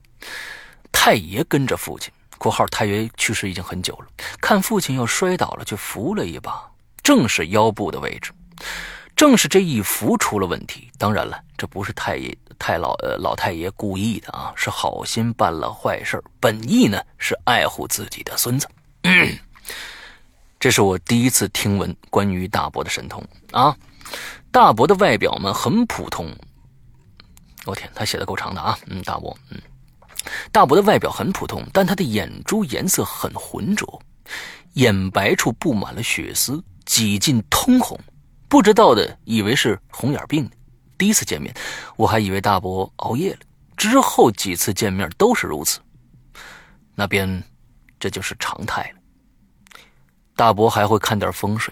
[0.91, 4.07] 太爷跟着父亲（括号太爷去世已经很久了），
[4.39, 6.69] 看父亲要摔倒了，就扶了一把，
[7.01, 8.31] 正是腰部的位置。
[9.15, 10.91] 正是这一扶出了问题。
[10.99, 18.67] 当然了，这不是太爷太老呃老太爷故意的啊，是好心办了坏事，本意呢是爱护自己的孙子。
[20.59, 23.75] 这是我第一次听闻关于大伯的神通啊。
[24.51, 26.29] 大伯的外表嘛很普通。
[27.65, 28.77] 我天，他写的够长的啊。
[28.87, 29.59] 嗯，大伯，嗯。
[30.51, 34.01] 大伯的外表很普通，但他的眼珠颜色很浑浊，
[34.73, 37.99] 眼白处布满了血丝，几近通红。
[38.47, 40.47] 不知道的以为是红眼病。
[40.97, 41.51] 第一次见面，
[41.95, 43.39] 我还以为大伯熬夜了。
[43.77, 45.79] 之后几次见面都是如此。
[46.93, 47.43] 那边，
[48.01, 48.99] 这就是常态了。
[50.35, 51.71] 大伯还会看点风水，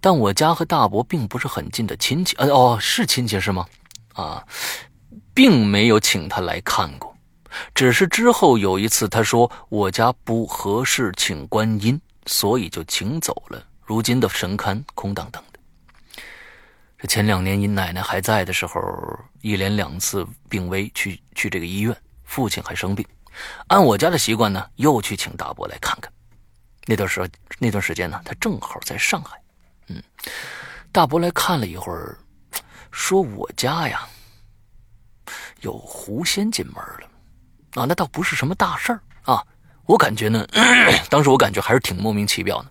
[0.00, 3.66] 但我家和大伯并不是很近的亲戚，呃，哦，是亲戚是吗？
[4.14, 4.46] 啊，
[5.34, 7.12] 并没有请他来看过，
[7.74, 13.60] 只是之后有一次他说我家不合适请观音，所以就请走了。
[13.84, 15.58] 如今的神龛空荡荡的。
[16.98, 18.80] 这前两年，因奶奶还在的时候，
[19.42, 23.04] 一连两次病危，去去这个医院，父亲还生病。
[23.68, 26.12] 按我家的习惯呢，又去请大伯来看看。
[26.86, 29.40] 那段时那段时间呢，他正好在上海。
[29.88, 30.02] 嗯，
[30.92, 32.18] 大伯来看了一会儿，
[32.90, 34.06] 说我家呀
[35.60, 37.08] 有狐仙进门了。
[37.80, 39.44] 啊，那倒不是什么大事儿啊。
[39.84, 40.46] 我感觉呢，
[41.10, 42.70] 当时我感觉还是挺莫名其妙的，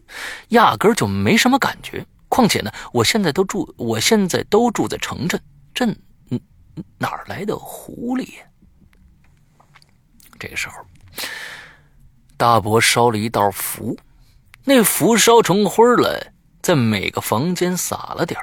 [0.50, 2.06] 压根儿就没什么感觉。
[2.28, 5.42] 况且呢，我现在都住，我现在都住在城镇，
[5.74, 5.86] 这
[6.98, 8.28] 哪儿来的狐狸？
[10.40, 10.76] 这个时候，
[12.38, 13.98] 大伯烧了一道符，
[14.64, 18.40] 那符烧成灰了，在每个房间撒了点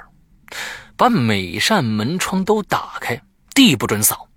[0.97, 3.21] 把每扇门窗都打开，
[3.55, 4.29] 地不准扫。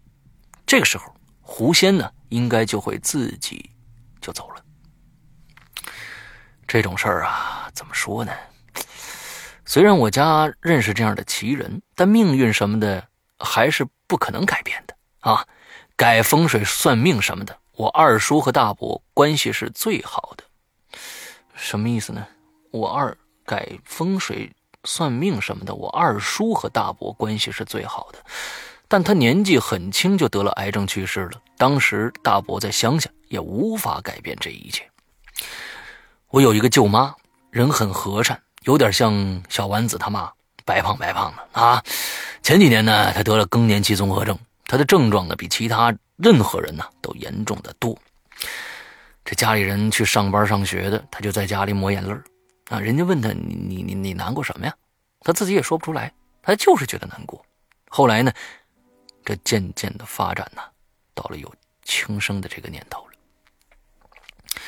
[0.65, 3.69] 这个时候，狐仙呢，应该就会自己
[4.19, 4.61] 就走了。
[6.67, 8.31] 这种事儿啊，怎么说呢？
[9.65, 13.07] 虽然我家认识这样的奇人，但命运什么的
[13.39, 15.45] 还是不可能改变的啊！
[15.95, 20.43] 改风水、算命什么的，我二叔和大伯关系是最好的。
[21.55, 22.25] 什么意思呢？
[22.71, 24.51] 我二改风水、
[24.83, 28.19] 算命什么的，我二叔和大伯关系是最好的，
[28.89, 31.41] 但他年纪很轻就得了癌症去世了。
[31.57, 34.89] 当时大伯在乡下，也无法改变这一切。
[36.29, 37.15] 我有一个舅妈，
[37.51, 38.41] 人很和善。
[38.63, 40.29] 有点像小丸子他妈，
[40.65, 41.81] 白胖白胖的啊。
[42.41, 47.97] 前几年呢，他得了更年期综合症，他的症状呢比其他任何人呢都严重的多。
[49.23, 52.13] 这家里人去上班上学的，他就在家里抹眼泪
[52.69, 52.79] 啊。
[52.79, 54.73] 人家问他你你你你难过什么呀？
[55.21, 57.43] 他自己也说不出来，他就是觉得难过。
[57.89, 58.31] 后来呢，
[59.23, 60.61] 这渐渐的发展呢，
[61.15, 61.51] 到了有
[61.83, 64.59] 轻生的这个念头了。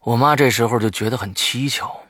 [0.00, 2.00] 我妈这时候就觉得很蹊跷。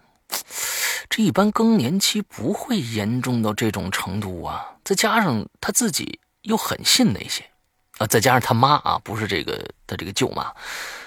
[1.10, 4.76] 这一般更年期不会严重到这种程度啊！
[4.84, 7.44] 再加上他自己又很信那些，
[7.98, 10.50] 啊，再加上他妈啊，不是这个他这个舅妈，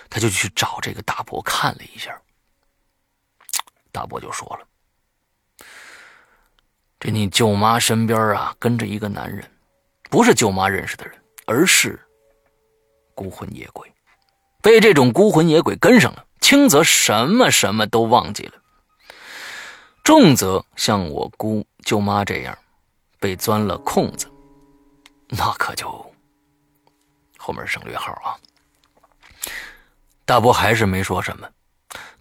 [0.08, 2.16] 他就去找这个大伯看了一下。
[3.92, 4.68] 大伯就说了
[7.00, 9.44] ：“这你舅妈身边啊跟着一个男人，
[10.12, 12.00] 不是舅妈认识的人，而是
[13.16, 13.92] 孤魂野鬼。
[14.62, 18.54] 被这种孤魂野鬼跟上了，轻则什么什么都忘记了。”
[20.06, 22.56] 重则像我姑舅妈这样，
[23.20, 24.31] 被钻了空子，
[25.32, 25.88] 那可就
[27.38, 28.38] 后面省略号啊。
[30.26, 31.50] 大伯还是没说什么，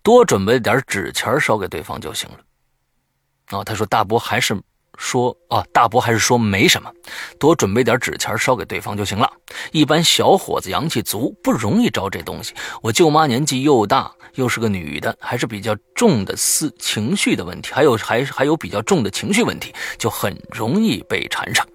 [0.02, 3.58] 多准备点纸钱烧给对方就行了。
[3.58, 4.58] 啊，他说大伯还是。
[4.98, 6.92] 说啊，大伯还是说没什么，
[7.38, 9.32] 多准备点纸钱烧给对方就行了。
[9.72, 12.52] 一般小伙子阳气足，不容易招这东西。
[12.82, 21.66] 我舅妈年纪又大，又是个女的，还是比较重的思情绪的问题，还有还还有比较重的情绪问题，就很容易被缠上。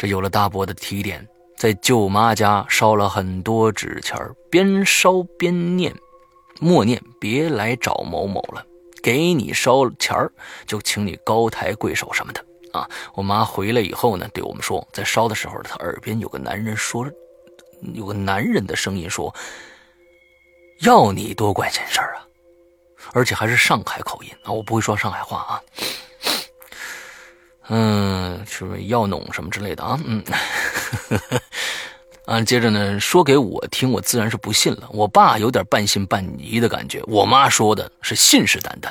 [0.00, 1.28] 这有了大伯的提点，
[1.58, 4.18] 在舅妈家烧了很多纸钱
[4.50, 5.94] 边烧边念，
[6.58, 8.64] 默念别来找某某了。
[9.02, 10.16] 给你烧钱，
[10.66, 12.42] 就请你高抬贵手什么的
[12.72, 12.88] 啊！
[13.12, 17.06] 我妈回来以后呢，对我们说，在烧的时候，她耳边有个男人说，
[17.92, 19.34] 有个男人的声音说
[20.80, 22.24] ：“要你多管闲事啊！”
[23.12, 25.60] 而且还是上海口音啊，我不会说上海话啊。
[27.72, 29.98] 嗯，是不是药弄什么之类的啊？
[30.04, 30.22] 嗯。
[32.26, 34.88] 啊，接着呢，说给我听，我自然是不信了。
[34.90, 38.90] 我爸有点半信半疑的感觉，我妈说的是信誓旦旦。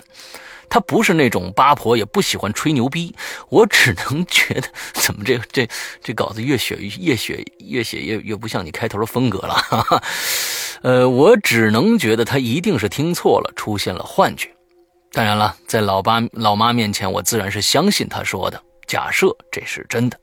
[0.69, 3.15] 她不是那种八婆，也不喜欢吹牛逼。
[3.49, 5.67] 我只能觉得， 怎么这这
[6.03, 9.55] 这稿子越写越写越写越越不像你开头的风格了。
[9.55, 10.03] 哈哈。
[10.82, 14.49] 呃，我只能觉得她一定是听错了，出现了幻觉。
[15.11, 18.61] 当然了，在老爸老妈面前，我自然是相信她说的。
[18.90, 20.20] 假设这是真的，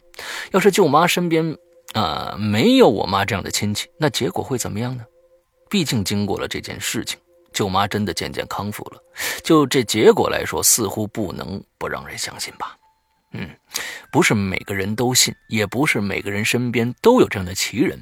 [0.51, 1.57] 要是舅妈身边。
[1.95, 5.05] 啊，没有我妈这样的亲戚，那结果会怎么样呢？
[5.71, 7.19] 毕竟经过了这件事情，
[7.55, 9.03] 舅妈真的渐渐康复了。
[9.43, 12.77] 就这结果来说，似乎不能不让人相信吧？
[13.33, 13.49] 嗯，
[14.13, 17.99] 不是每个人都信，也不是每个人身边都有这样的奇人。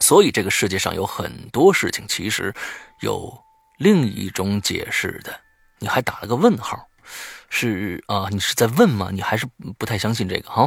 [0.00, 2.52] 所以这个世界上有很多事情，其实
[3.00, 3.32] 有
[3.78, 5.32] 另一种解释的。
[5.78, 6.86] 你还打了个问号。
[7.54, 9.10] 是啊，你是在问吗？
[9.12, 9.46] 你还是
[9.76, 10.66] 不太相信这个哈？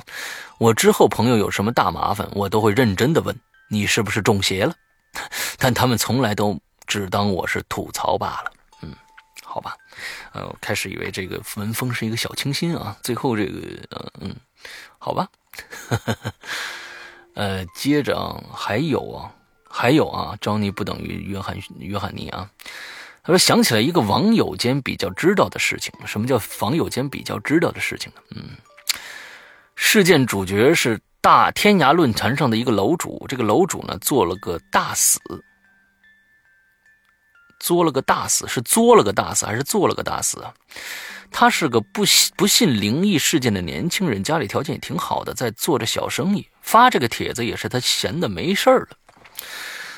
[0.60, 3.36] 我之后朋友有什么大麻烦，我都会认真的问
[3.72, 4.76] 你是不是中邪了，
[5.58, 8.52] 但他们从来都只当我是吐槽罢了。
[8.82, 8.94] 嗯，
[9.44, 9.60] 好。
[9.60, 9.76] 吧，
[10.32, 13.52] 呃，开始以为这个文风是一个小清新啊，最后这个，
[13.90, 14.36] 嗯嗯，
[15.00, 15.28] 好吧，
[17.34, 18.16] 呃，接着
[18.54, 19.34] 还有啊，
[19.68, 22.48] 还有啊，张尼不等于约翰约翰尼啊。
[23.26, 28.22] 他说想起来一个网友间比较知道的事情，什么叫网友间比较知道的事情呢？
[28.36, 28.44] 嗯，
[29.76, 35.20] 事件主角是大天涯论坛上的一个楼主，这个楼主呢做了个大死。
[37.60, 40.54] 作了个大死，是作了个大死还是做了个大死啊？
[41.32, 46.48] 他是个不信不信灵异事件的年轻人，家里条件也挺好的，在做着小生意。
[46.62, 48.90] 发这个帖子也是他闲的没事了，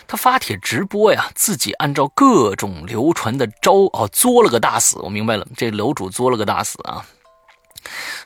[0.08, 5.00] 他发帖直播呀，自己按照各种流传的招哦，作了个大死。
[5.00, 7.06] 我明白了，这楼主作了个大死啊。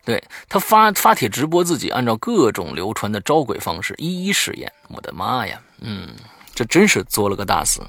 [0.05, 4.71] 对他发发帖直播，自己按照各种流传的招鬼方式一一试验。
[4.89, 6.09] 我的妈呀，嗯。
[6.53, 7.81] 这真是作了个大死！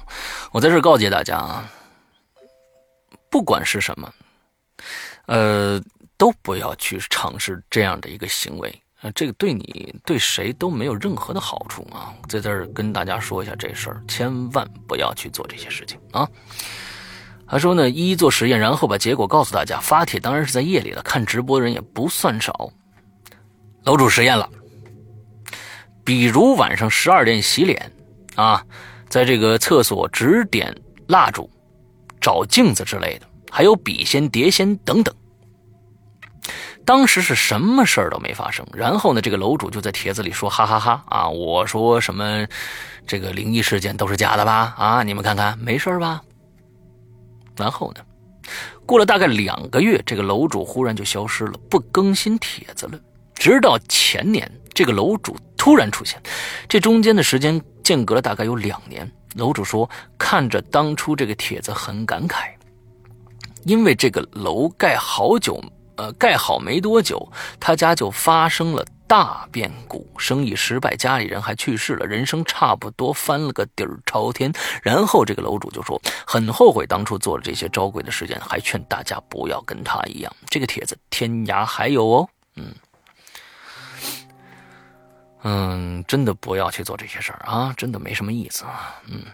[0.53, 1.69] 我在这告诫大家啊，
[3.29, 4.13] 不管是什么，
[5.25, 5.81] 呃，
[6.17, 12.13] 都不要去尝试这样的一个行为啊，这个对你对谁都没有任何的好处啊！
[12.29, 16.25] 在这儿跟大家说一下这事儿，千万不要去做这些事情啊！
[17.45, 19.77] 他说呢，一一做实验，然后把结果告诉大家。
[19.81, 22.71] 发帖当然是在夜里了，看直播的人也不算少。
[23.83, 24.49] 楼主实验了，
[26.05, 27.91] 比如晚上十二点洗脸。
[28.35, 28.65] 啊，
[29.09, 30.73] 在这个厕所只点
[31.07, 31.47] 蜡烛、
[32.21, 35.13] 找镜子之类的，还有笔仙、碟仙等等。
[36.85, 38.65] 当时是什么事儿都没发生。
[38.73, 42.45] 然后呢，这个楼主就在帖子里说：“哈哈哈啊，我说什么
[43.07, 44.73] 这个灵异事件都是假的吧？
[44.77, 46.21] 啊，你们看看，没事吧？”
[47.55, 48.01] 然后呢，
[48.85, 52.99] 过了大概两个月，这个楼主忽然就消失了，不更新帖子了。
[53.35, 56.21] 直到前年，这个楼主突然出现，
[56.67, 57.61] 这中间的时间。
[57.83, 59.05] 间隔了大概有两年，
[59.35, 62.45] 楼主说看着当初这个帖子很感慨，
[63.65, 65.61] 因为这个楼盖好久，
[65.95, 74.51] 呃，盖好没多久，他家就发生了大变故，生意失败，家里人还去世了，人生差不多翻了个底儿朝天。
[74.81, 80.35] 然后这个楼主就说很后悔当初做了这些招鬼的事件，还劝大家不要跟他一样。
[80.47, 82.73] 这个帖子天涯还有哦，嗯。
[85.45, 88.95] 嗯，真的不要去做这些事儿啊，真的没什么意思啊。
[89.07, 89.25] 嗯，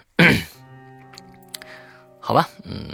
[2.29, 2.85] 好吧，嗯，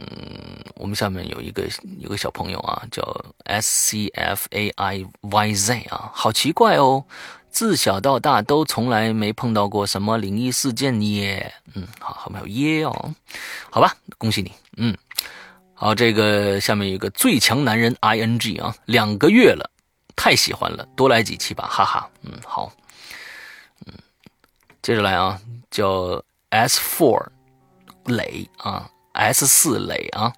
[0.75, 1.67] 我们下面有一个
[1.99, 3.03] 有个小朋友啊，叫
[3.43, 7.03] S C F A I Y Z 啊，好奇怪哦，
[7.49, 11.53] 自小到大都从来没碰到过什么灵异事件耶。
[11.73, 13.13] 嗯，好，后面有耶哦，
[13.69, 14.53] 好吧，恭喜你。
[14.77, 14.95] 嗯，
[15.73, 19.69] 好，这个下面有一个最强男人 I N G 啊，两个月了，
[20.15, 22.09] 太喜欢了，多来几期吧，哈哈。
[22.21, 22.71] 嗯，好。
[23.85, 23.93] 嗯
[24.81, 25.37] 接着来啊，
[25.69, 27.27] 叫 S Four
[28.05, 30.31] 磊啊，S 四磊啊，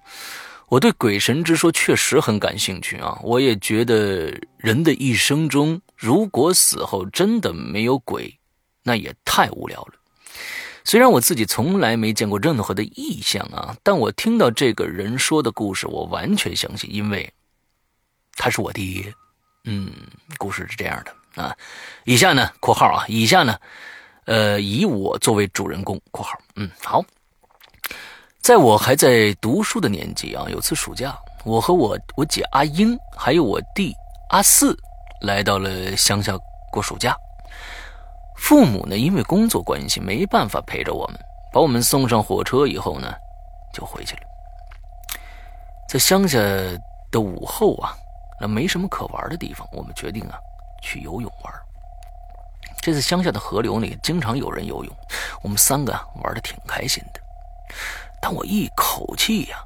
[0.68, 8.38] 我对鬼神之说确实很感兴趣啊，我也觉得人的一生中，如果死后真的没有鬼，
[8.82, 9.94] 那也太无聊了。
[10.84, 17.30] 虽然我自己从来没见过任何的异象啊，但我听到这个人说的故事，我完全相信，因为
[18.34, 19.12] 他是我爹。
[19.64, 19.92] 嗯，
[20.38, 21.54] 故事是这样的啊，
[22.04, 23.58] 以下呢（括号啊），以下呢。
[24.24, 27.04] 呃，以我作为主人公（括号）嗯，好。
[28.48, 33.94] 在我还在读书的年纪啊，有次暑假，我和我我姐阿英还有我弟
[34.30, 34.74] 阿四
[35.20, 36.32] 来到了乡下
[36.72, 37.14] 过暑假。
[38.38, 41.20] 父母呢，因为工作关系没办法陪着我们，
[41.52, 43.12] 把我们送上火车以后呢，
[43.70, 44.22] 就回去了。
[45.86, 46.38] 在乡下
[47.10, 47.94] 的午后啊，
[48.40, 50.38] 那没什么可玩的地方，我们决定啊，
[50.80, 51.52] 去游泳玩。
[52.80, 54.96] 这次乡下的河流里经常有人游泳，
[55.42, 55.92] 我们三个
[56.24, 57.20] 玩的挺开心的。
[58.20, 59.58] 当我一口气呀，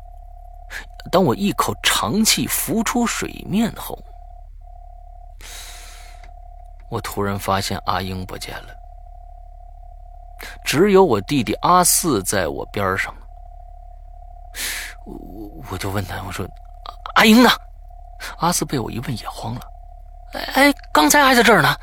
[1.10, 3.98] 当我一口长气浮出水面后，
[6.90, 8.74] 我突然发现阿英不见了，
[10.64, 13.14] 只有我弟弟阿四在我边上。
[15.04, 16.46] 我我就问他，我说
[17.16, 17.50] ：“阿英呢？”
[18.38, 19.60] 阿四被我一问也慌了，
[20.34, 21.74] 哎哎，刚才还在这儿呢。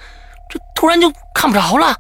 [0.47, 1.99] 这突然就看不着了，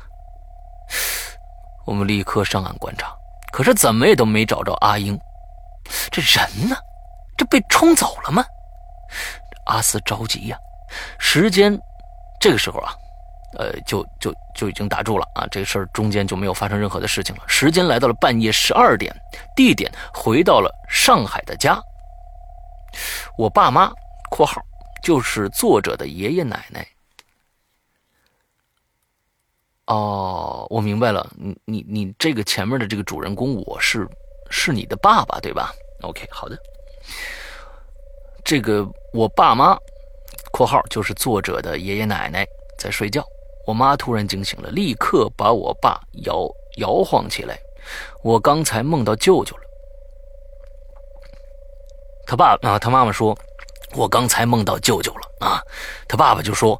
[1.85, 3.13] 我们立刻上岸观察，
[3.51, 5.19] 可是怎么也都没找着阿英。
[6.11, 6.75] 这人呢？
[7.37, 8.45] 这被冲走了吗？
[9.65, 10.57] 阿四着急呀。
[11.17, 11.79] 时间
[12.39, 12.93] 这个时候啊，
[13.57, 15.47] 呃，就就就已经打住了啊。
[15.49, 17.43] 这事儿中间就没有发生任何的事情了。
[17.47, 19.15] 时间来到了半夜十二点，
[19.55, 21.81] 地点回到了上海的家。
[23.37, 23.91] 我爸妈
[24.29, 24.61] （括号
[25.01, 26.85] 就是作者的爷爷奶奶）。
[29.89, 34.07] 哦，我明白了，你你你这个前面的这个主人公，我是
[34.51, 35.73] 是你的爸爸对吧
[36.03, 36.55] ？OK，好的。
[38.45, 39.75] 这个我爸妈
[40.53, 43.25] （括号就是作者的爷爷奶奶）在睡觉，
[43.65, 47.59] 我妈突然惊醒了，立刻把我爸摇摇晃起来。
[48.21, 49.63] 我刚才梦到舅舅了。
[52.27, 53.35] 他爸啊，他妈妈说，
[53.95, 55.59] 我刚才梦到舅舅了啊。
[56.07, 56.79] 他爸爸就说，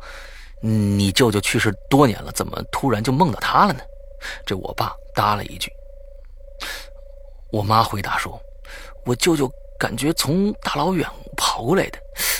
[0.61, 3.79] 你舅舅去世多年了，怎么突然就梦到他了呢？
[4.45, 5.71] 这我爸答了一句。
[7.51, 8.39] 我妈回答说，
[9.05, 9.49] 我舅舅
[9.79, 11.07] 感觉从大老远
[11.37, 11.97] 跑过来的，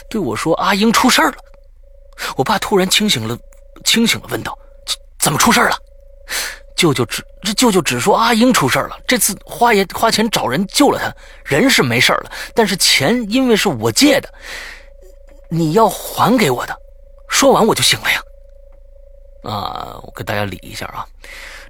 [0.09, 1.36] 对我说阿英出事了。
[2.36, 3.38] 我爸突然清醒了，
[3.86, 4.57] 清醒了，问道，
[5.20, 5.78] 怎么出事了？
[6.76, 11.13] 舅舅只这舅舅只说阿英出事了，这次花爷花钱找人救了他，
[11.45, 14.34] 人是没事了，但是钱因为是我借的，
[15.49, 16.78] 你要还给我的。
[17.30, 18.21] 说完我就醒了呀。
[19.43, 21.05] 啊，我跟大家理一下啊，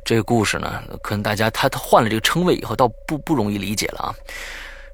[0.03, 4.15] 这个故事呢，可能大家他他换了这个称谓以后，倒不不容易理解了啊。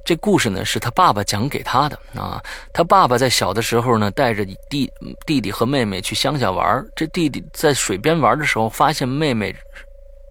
[0.04, 2.44] 这故事呢是他爸爸讲给他的啊，
[2.74, 4.92] 他爸爸在小的时候呢，带着弟
[5.26, 9.56] 弟弟和妹妹去乡下玩，这弟弟在水边玩的时候，发现妹妹。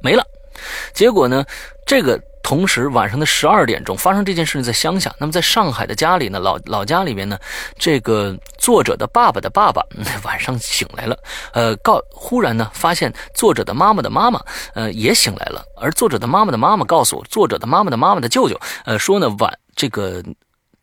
[0.02, 0.22] 没了，
[0.92, 1.42] 结果呢？
[1.86, 5.14] 这个同时晚上的十二点钟发生这件事情，在乡下。
[5.18, 7.38] 那么在上海的家里呢，老老家里面呢，
[7.78, 9.82] 这个作者的爸爸的爸爸
[10.24, 11.18] 晚上醒来了，
[11.52, 14.40] 呃，告忽然呢发现作者的妈妈的妈妈，
[14.74, 15.64] 呃，也醒来了。
[15.80, 20.22] 而作者的妈妈的妈妈告诉我，作者的妈妈的妈妈的舅舅，呃，说呢晚这个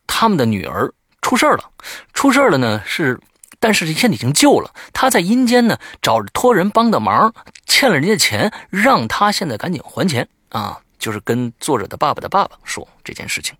[0.06, 1.64] 他们的女儿出事了，
[2.12, 3.18] 出事了呢是。
[3.60, 7.32] 但是现在已经救了，他在阴间呢，找托人帮的忙，
[7.64, 10.80] 欠了人家钱，让他现在赶紧还钱啊！
[11.02, 13.56] 就是跟作者的爸爸的爸爸说这件事情，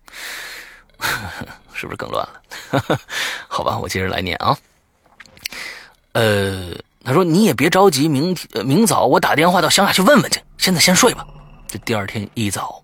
[1.75, 2.41] 是不是更乱了？
[3.49, 4.57] 好吧，我接着来念啊。
[6.13, 6.71] 呃，
[7.03, 11.27] 他说你也别着急，明天明早我打电话到乡下去问问去，现在先睡吧。
[11.67, 12.81] 这第二天一早。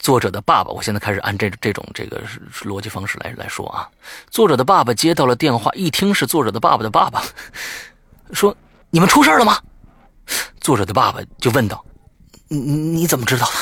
[0.00, 2.20] 作者的爸爸，我现在开始按这这种这个
[2.62, 3.88] 逻辑方式来来说啊。
[4.30, 7.22] 作者的爸爸接到了电话，一听是作者的爸爸的爸爸，
[8.34, 8.56] 说
[8.90, 9.60] ：“你们出事了吗？”
[10.60, 11.84] 作者的爸爸就问道
[12.50, 13.52] ：“你你怎么知道的？”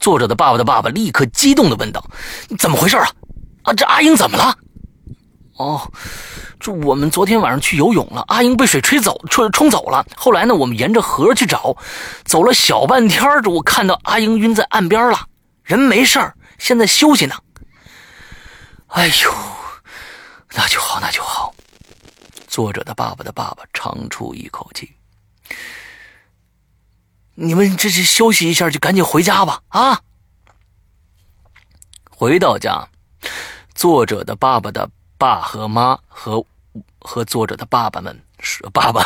[0.00, 2.04] 作者的爸爸的爸爸立刻激动的问道
[2.58, 3.08] ：“怎么回事啊？
[3.62, 4.56] 啊，这阿英怎么了？”
[5.56, 5.92] 哦。
[6.58, 10.04] 这我们昨天晚上去游泳了，阿英被水吹走，冲冲走了。
[10.16, 11.76] 后来呢，我们沿着河去找，
[12.24, 15.26] 走了小半天这我看到阿英晕在岸边了，
[15.62, 17.36] 人没事儿，现在休息呢。
[18.86, 19.30] 哎呦，
[20.54, 21.54] 那就好，那就好。
[22.48, 24.90] 作者的爸爸的爸爸长出一口气。
[27.36, 29.62] 你们这是休息一下，就赶紧回家吧。
[29.68, 30.00] 啊，
[32.10, 32.88] 回到家，
[33.74, 34.90] 作者的爸爸的。
[35.18, 36.44] 爸和妈和
[36.98, 39.02] 和作者的爸爸们是，爸爸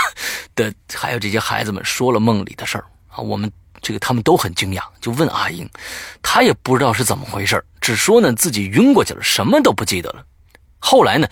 [0.56, 3.48] 的还有这些孩子们说了梦里的事儿啊，我们
[3.80, 5.70] 这个他们都很惊讶，就问阿英，
[6.20, 10.26] 他也不知道是怎么回事只说呢自己晕过去了，什么都不记得了。
[10.80, 11.28] 后来呢，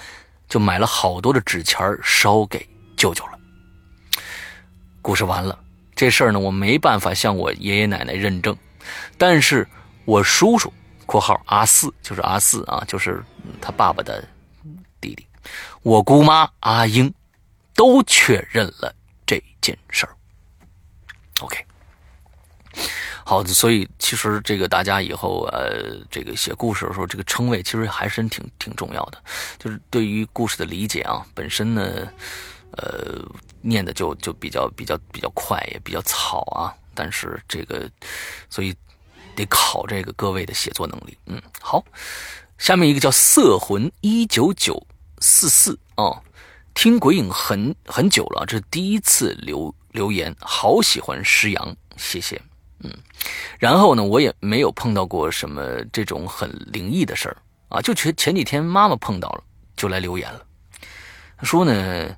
[0.49, 2.65] 就买了好多的纸钱烧给
[2.97, 3.33] 舅舅了。
[5.03, 5.59] 故事完了，
[5.99, 8.57] 这事儿呢我没办法向我爷爷奶奶认证，
[9.19, 9.67] 但是
[10.05, 10.73] 我叔叔
[11.07, 13.21] （括号阿四）就是阿四啊，就是
[13.61, 14.25] 他爸爸的。
[15.01, 15.27] 弟弟，
[15.83, 17.13] 我姑妈阿英
[17.75, 18.93] 都确认了
[19.25, 20.13] 这件事儿。
[21.41, 21.65] OK，
[23.25, 29.23] 好，所以其实这个大家以后呃，这个写故事的时候，这个称谓其实还是挺挺重要的，
[29.57, 31.25] 就是对于故事的理解啊。
[31.33, 32.09] 本身呢，
[32.79, 33.23] 呃，
[33.61, 36.75] 念的就就比较比较比较快，也比较草啊。
[36.95, 37.89] 但是这个，
[38.49, 38.75] 所以
[39.37, 41.17] 得考这个各位的写作能力。
[41.27, 41.85] 嗯，好。
[42.59, 44.85] 下面一个叫色魂一九九
[45.21, 46.21] 四四啊，
[46.75, 52.43] 听鬼影很很久了，这是第一次留留言，好喜欢石阳，谢谢，
[52.81, 52.93] 嗯，
[53.61, 57.37] 然后呢，我也没有碰到过什么这种很灵异的事儿
[57.69, 59.45] 啊，就前前几天妈妈碰到了，
[59.77, 60.45] 就来留言了，
[61.45, 62.17] 说呢，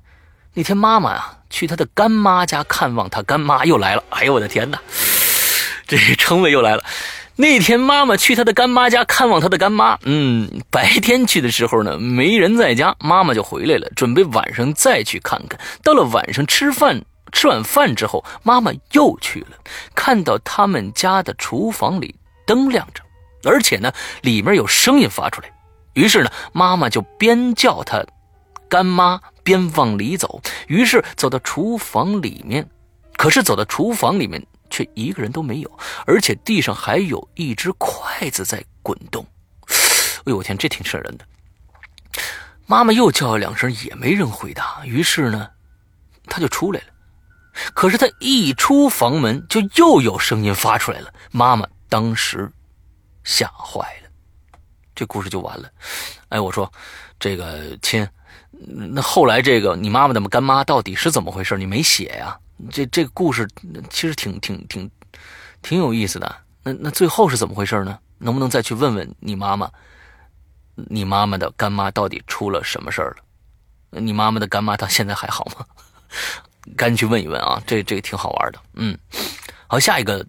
[0.53, 4.79] 那天妈妈呀去她的干妈家看望她干妈，又来了，哎呦我的天哪，
[5.87, 6.83] 这称谓又来了。
[7.37, 15.59] 那天妈妈去她的干妈家看望她的干妈，嗯，白天去的时候呢，没人在家，妈妈就回来了，准备晚上再去看看。
[15.83, 19.57] 到了晚上吃饭，吃晚饭之后，妈妈又去了，
[19.95, 22.13] 看到他们家的厨房里
[22.45, 23.01] 灯亮着，
[23.49, 25.49] 而且呢，里面有声音发出来。
[25.93, 28.03] 于是呢，妈妈就边叫她
[28.71, 32.65] 干妈边往里走，于是走到厨房里面，
[33.17, 34.41] 可是走到厨房里面。
[34.73, 39.21] 却一个人都没有，而且地上还有一只筷子在滚动。
[39.67, 41.25] 哎呦我天，这挺瘆人的。
[42.67, 44.81] 妈妈又叫了两声，也没人回答。
[44.85, 45.49] 于是呢，
[46.27, 46.87] 他就出来了。
[47.73, 51.13] 可是他一出房门，就又有声音发出来了。
[51.31, 52.49] 妈妈当时
[53.25, 54.09] 吓坏了。
[54.95, 55.69] 这故事就完了。
[56.29, 56.71] 哎，我说
[57.19, 58.07] 这个亲，
[58.67, 61.57] 那后来这个你妈妈的干妈到底是怎么回事？
[61.57, 62.37] 你没写呀？
[62.69, 63.47] 这这个故事
[63.89, 64.89] 其实挺挺挺
[65.61, 66.35] 挺有意思的。
[66.63, 67.97] 那那最后是怎么回事呢？
[68.19, 69.69] 能不能再去问问你妈妈？
[70.75, 73.99] 你妈妈的干妈到底出了什么事儿了？
[73.99, 75.65] 你妈妈的干妈她现在还好吗？
[76.77, 77.61] 赶紧去问一问啊！
[77.65, 78.59] 这这个挺好玩的。
[78.75, 78.95] 嗯，
[79.67, 80.23] 好，下一个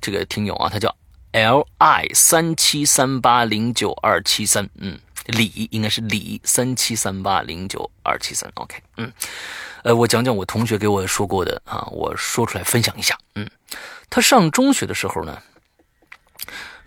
[0.00, 0.94] 这个听友啊，他叫
[1.32, 4.66] L I 三七三八零九二七三。
[4.76, 8.50] 嗯，李应该是李三七三八零九二七三。
[8.54, 9.12] OK，嗯，
[9.82, 13.18] 呃，我讲讲我同学给我说过的啊，我说出来分享一下。
[13.34, 13.48] 嗯，
[14.08, 15.42] 他上中学的时候呢。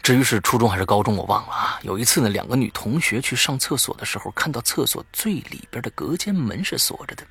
[0.01, 1.77] 至于是初中还是高中，我忘了啊。
[1.83, 7.23] 有一次呢，两个女同学去上厕所的时候，看到厕所最里边的隔间门是锁着的，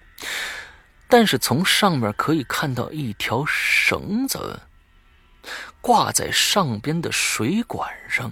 [1.09, 4.61] 但是从上面可以看到一条绳子
[5.81, 8.31] 挂在上边的水管上。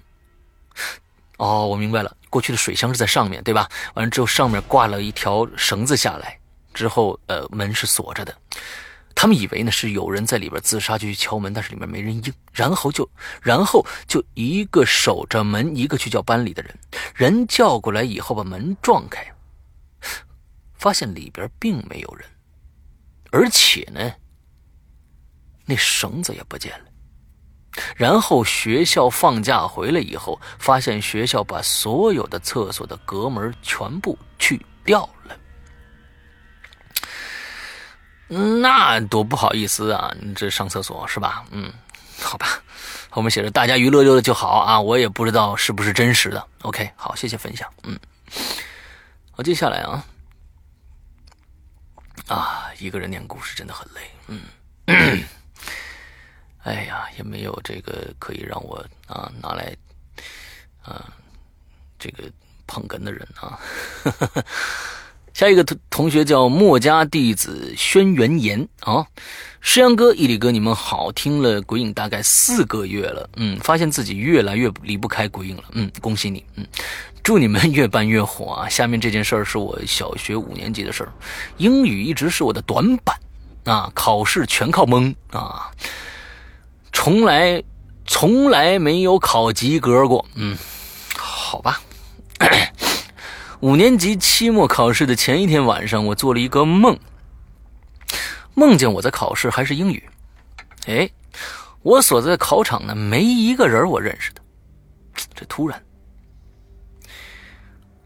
[1.36, 3.68] 哦，我明白了，过去的水箱是在上面对吧？
[3.94, 6.38] 完了之后上面挂了一条绳子下来，
[6.72, 8.34] 之后呃门是锁着的。
[9.14, 13.08] 他们以为呢是有人在里边自杀，就去敲门，但是里面没人应，然后就，
[13.40, 16.78] 然后就一个守着门，一个去叫班里的人，
[17.14, 19.26] 人叫过来以后把门撞开，
[20.74, 22.28] 发现里边并没有人，
[23.30, 24.12] 而且呢，
[25.64, 26.85] 那绳子也不见了。
[27.96, 35.36] 然后学校放假回来以后，发现学校把所有的厕所的隔门全部去掉了。
[38.28, 40.12] 那多不好意思啊！
[40.20, 41.44] 你这上厕所是吧？
[41.52, 41.72] 嗯，
[42.20, 42.60] 好吧，
[43.08, 46.44] 后面写着大家娱乐乐就好啊，我也不知道是不是真实的。
[46.62, 47.72] OK，好，谢谢分享。
[47.84, 47.96] 嗯，
[49.30, 50.04] 好，接下来啊，
[52.26, 54.00] 啊，一个人念故事真的很累。
[54.26, 55.22] 嗯，
[56.66, 59.72] 哎呀，也没有这个可以让我啊拿来
[60.82, 61.06] 啊
[61.96, 62.24] 这个
[62.66, 63.56] 捧哏的人啊。
[65.32, 69.06] 下一个同同学叫墨家弟子轩辕岩啊，
[69.60, 71.12] 诗阳哥、毅力哥，你们好！
[71.12, 76.66] 听了鬼影大概四个月了，嗯，发现自己越来越离不开鬼影了，嗯，恭喜你，嗯，
[77.22, 78.68] 祝你们越办越火啊！
[78.68, 81.12] 下面这件事儿是我小学五年级的事儿，
[81.58, 83.14] 英语一直是我的短板
[83.64, 85.70] 啊，考试全靠蒙啊，
[86.98, 87.62] 从来
[88.06, 90.56] 从来没有考及格过，嗯，
[91.14, 91.78] 好吧。
[93.60, 96.98] 五年级期末考试的前一天晚上，我做了一个梦，
[98.54, 100.08] 梦见我在考试，还是英语。
[100.86, 101.10] 哎，
[101.82, 104.40] 我所在的考场呢，没一个人我认识的。
[105.34, 105.84] 这突然，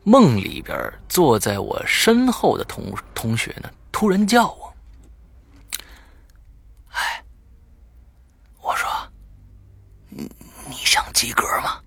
[0.03, 0.76] 梦里边
[1.09, 4.74] 坐在我身后的同同学呢，突然叫我
[6.91, 7.24] ：“哎，
[8.62, 8.88] 我说，
[10.09, 10.30] 你
[10.68, 11.80] 你想及格吗？”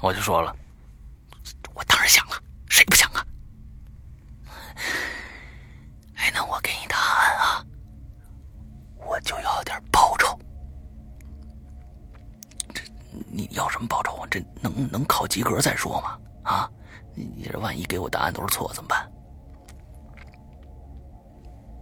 [0.00, 0.54] 我就说了。
[1.74, 2.36] 我当然想了，
[2.68, 3.24] 谁不想啊？
[6.16, 7.64] 哎，那我给你答案啊，
[9.06, 10.38] 我就要点报酬。
[12.74, 12.82] 这
[13.30, 14.26] 你要什么报酬啊？
[14.30, 16.18] 这能能考及格再说嘛？
[16.42, 16.70] 啊，
[17.14, 19.10] 你这万一给我答案都是错怎么办？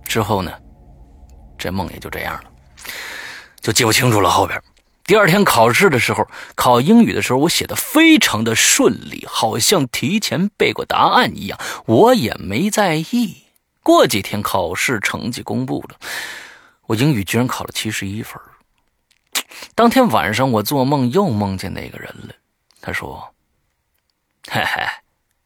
[0.05, 0.53] 之后呢，
[1.59, 2.51] 这梦也就这样了，
[3.61, 4.63] 就记不清楚了后边。
[5.07, 13.45] 第二天考试的时候，考英语的时候，我写的非常的顺利，好像提前背过答案一样，我也没在意。
[13.85, 15.97] 过几天考试成绩公布了，
[16.87, 18.41] 我英语居然考了七十一分。
[19.77, 22.35] 当天晚上，我做梦又梦见那个人了，
[22.81, 23.33] 他说
[24.51, 24.83] ：“嘿嘿，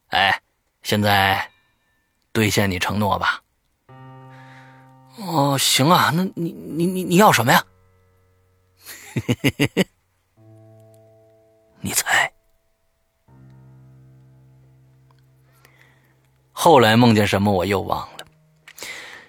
[0.08, 0.40] 哎，
[0.82, 1.50] 现在
[2.32, 3.42] 兑现你承诺吧。”
[5.20, 7.62] 哦，行啊，那你你你你要什么呀？
[9.12, 9.86] 嘿嘿嘿嘿，
[11.80, 12.32] 你猜？
[16.52, 18.26] 后来梦见什么我又忘了。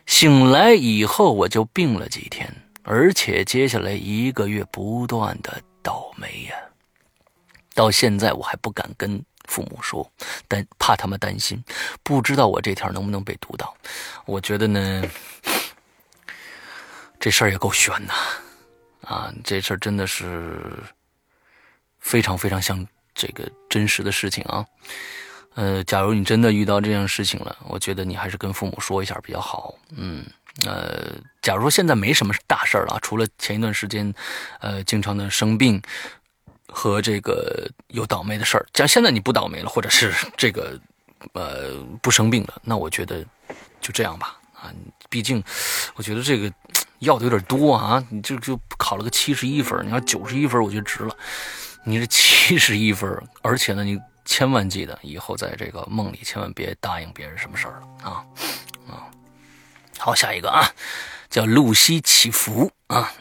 [0.05, 2.53] 醒来以后我就病了几天，
[2.83, 6.55] 而且接下来一个月不断的倒霉呀。
[7.73, 10.11] 到现在我还不敢跟父母说，
[10.47, 11.63] 但怕他们担心，
[12.03, 13.73] 不知道我这条能不能被读到。
[14.25, 15.01] 我觉得呢，
[17.17, 18.13] 这事儿也够悬呐。
[19.03, 20.59] 啊这事儿真的是
[21.99, 24.65] 非常非常像这个真实的事情啊。
[25.55, 29.75] 呃，假如你真的遇到这样事情了，我觉得你还是跟父母说一下比较好。
[29.97, 30.25] 嗯，
[30.65, 34.13] 呃，假如说现在没什么大事儿了，除了前一段时间，
[34.61, 35.81] 呃，经常的生病
[36.67, 40.79] 和这个有倒霉的事儿，假如现在你不倒霉了，或者是这个
[41.33, 43.21] 呃不生病了，那我觉得
[43.81, 44.39] 就这样吧。
[44.53, 44.71] 啊，
[45.09, 45.43] 毕竟
[45.95, 46.49] 我觉得这个。
[47.01, 48.03] 要的有点多啊！
[48.09, 51.15] 你就就考了个七十一分，你要九十一分，我觉得值了。
[51.83, 58.23] 你这七十一分，而且呢，你千万记得以后在这个梦里千万别答应别人什么事儿了啊
[58.87, 59.09] 啊！
[59.97, 60.61] 好，下一个啊，
[61.29, 63.11] 叫露西祈福啊。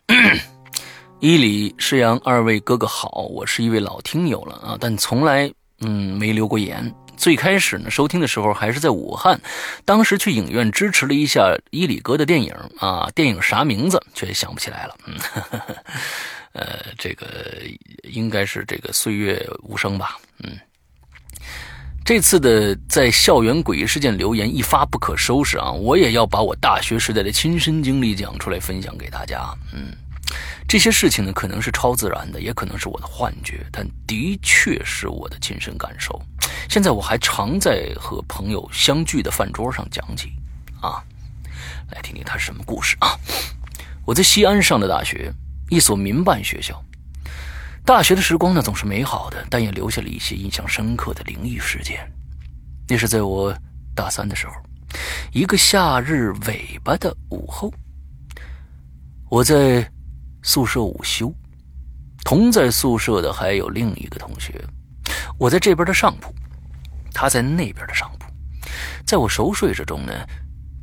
[1.20, 5.50] 伊里施阳二位哥哥好，我是一位老听友了啊，但从来
[5.80, 6.94] 嗯没留过言。
[7.20, 9.38] 最开始呢，收听的时候还是在武汉，
[9.84, 14.96] 当时去影院支持了一下伊里哥的电影啊，电影啥名字却想不起来了。
[15.04, 15.14] 嗯，
[16.56, 17.26] 呃，这个
[18.04, 20.16] 应该是这个岁月无声吧。
[20.42, 20.58] 嗯，
[22.06, 29.54] 这次的在校园诡异事件留言一发不可收拾啊，我也要把我大学时代的亲身经历讲出来分享给大家。
[29.74, 29.92] 嗯。
[30.68, 36.20] 这些事情呢，可能是超自然的，也可能是我的幻觉，但的确是我的亲身感受。
[36.68, 40.32] 现在我还常在和朋友相聚的饭桌上讲起，
[40.80, 41.02] 啊，
[41.90, 43.18] 来听听他什么故事啊。
[44.04, 45.32] 我在西安上的大学，
[45.70, 46.80] 一所民办学校。
[47.84, 52.08] 大学的时光呢，总是美好的，但也留下了一些印象深刻的灵异事件。
[52.88, 53.52] 那是在我
[53.94, 54.52] 大三的时候，
[55.32, 57.74] 一个夏日尾巴的午后，
[59.28, 59.90] 我在。
[60.42, 61.32] 宿舍午休，
[62.24, 64.64] 同在宿舍的还有另一个同学。
[65.38, 66.34] 我在这边的上铺，
[67.12, 68.26] 他在那边的上铺。
[69.06, 70.12] 在我熟睡之中呢，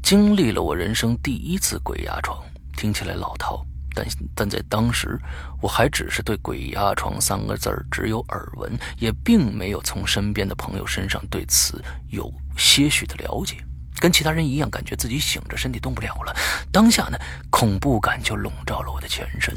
[0.04, 2.44] 经历了我人生第一次鬼压床。
[2.76, 4.06] 听起来老套，但
[4.36, 5.20] 但在当时，
[5.62, 13.58] 我还只是对“鬼压床”三个字只有耳闻，也并没有从身边的朋友身上对此有些许的了解。
[14.00, 16.36] 跟其他人一样，感觉自己醒着，身体动不了了。
[16.72, 17.18] 当下呢，
[17.50, 19.56] 恐怖感就笼罩了我的全身。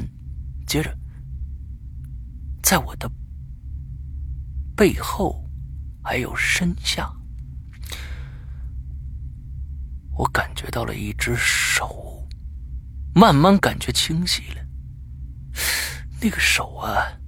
[0.65, 0.95] 接着，
[2.63, 3.09] 在我的
[4.75, 5.43] 背后
[6.03, 7.11] 还有身下，
[10.17, 12.27] 我感觉到了一只手，
[13.13, 14.61] 慢慢感觉清晰了。
[16.21, 17.19] 那个手啊，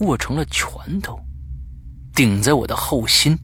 [0.00, 1.18] 握成了拳头，
[2.14, 3.38] 顶在我的后心，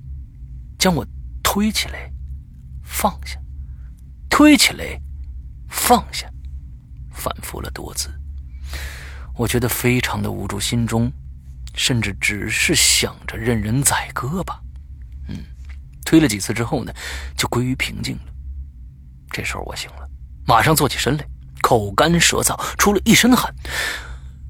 [0.78, 1.06] 将我
[1.42, 2.12] 推起来。
[2.88, 3.38] 放下，
[4.28, 5.00] 推起来，
[5.68, 6.28] 放下，
[7.12, 8.10] 反复了多次。
[9.36, 11.12] 我觉得非常的无助，心中
[11.74, 14.60] 甚至只是想着任人宰割吧。
[15.28, 15.36] 嗯，
[16.04, 16.92] 推了几次之后呢，
[17.36, 18.32] 就归于平静了。
[19.30, 20.08] 这时候我醒了，
[20.44, 21.28] 马上坐起身来，
[21.62, 23.54] 口干舌燥，出了一身汗。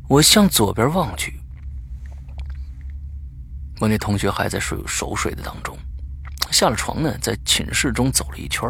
[0.09, 1.39] 我向左边望去，
[3.81, 5.77] 我那同学还在睡熟睡的当中。
[6.51, 8.69] 下了床呢，在寝室中走了一圈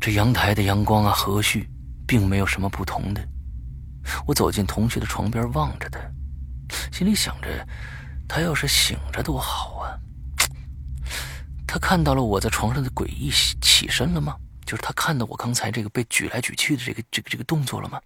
[0.00, 1.66] 这阳台的阳光啊和煦，
[2.06, 3.20] 并没有什么不同的。
[4.26, 5.98] 我走进同学的床边，望着他，
[6.92, 7.66] 心里想着，
[8.28, 9.98] 他要是醒着多好啊。
[11.66, 13.30] 他看到了我在床上的诡异，
[13.60, 14.36] 起身了吗？
[14.64, 18.00] 就是他看到我刚才这个被举来举去的这个这个这个动作了吗？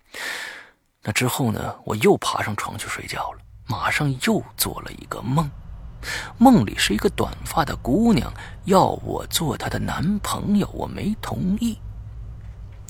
[1.03, 5.49] 那之后呢，我又爬上床去睡觉了，马上又做了一个梦。
[6.39, 8.33] 梦里是一个短发的姑娘，
[8.65, 11.79] 要我做她的男朋友，我没同意。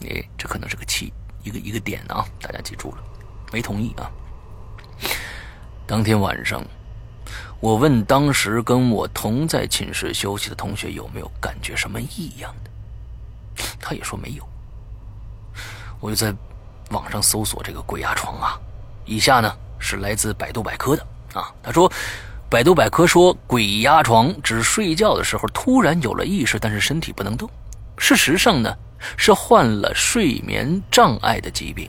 [0.05, 2.99] 哎，这可能是个气，一个一个点啊，大家记住了，
[3.53, 4.11] 没同意啊。
[5.87, 6.65] 当天晚上，
[7.61, 12.71] 我问当时跟我同在寝室休息的同学有没有感觉什么异样的，
[13.81, 14.49] 他也说没有。
[16.01, 16.35] 我就在
[16.91, 18.59] 网上搜索这个鬼压床啊，
[19.05, 21.93] 以下呢是来自百度百科的啊，他说。
[22.53, 27.49] 百度百科说，鬼压床指睡觉的时候突然有了意识，但是身体不能动。
[27.97, 28.77] 事实上呢，
[29.17, 31.89] 是患了睡眠障碍的疾病。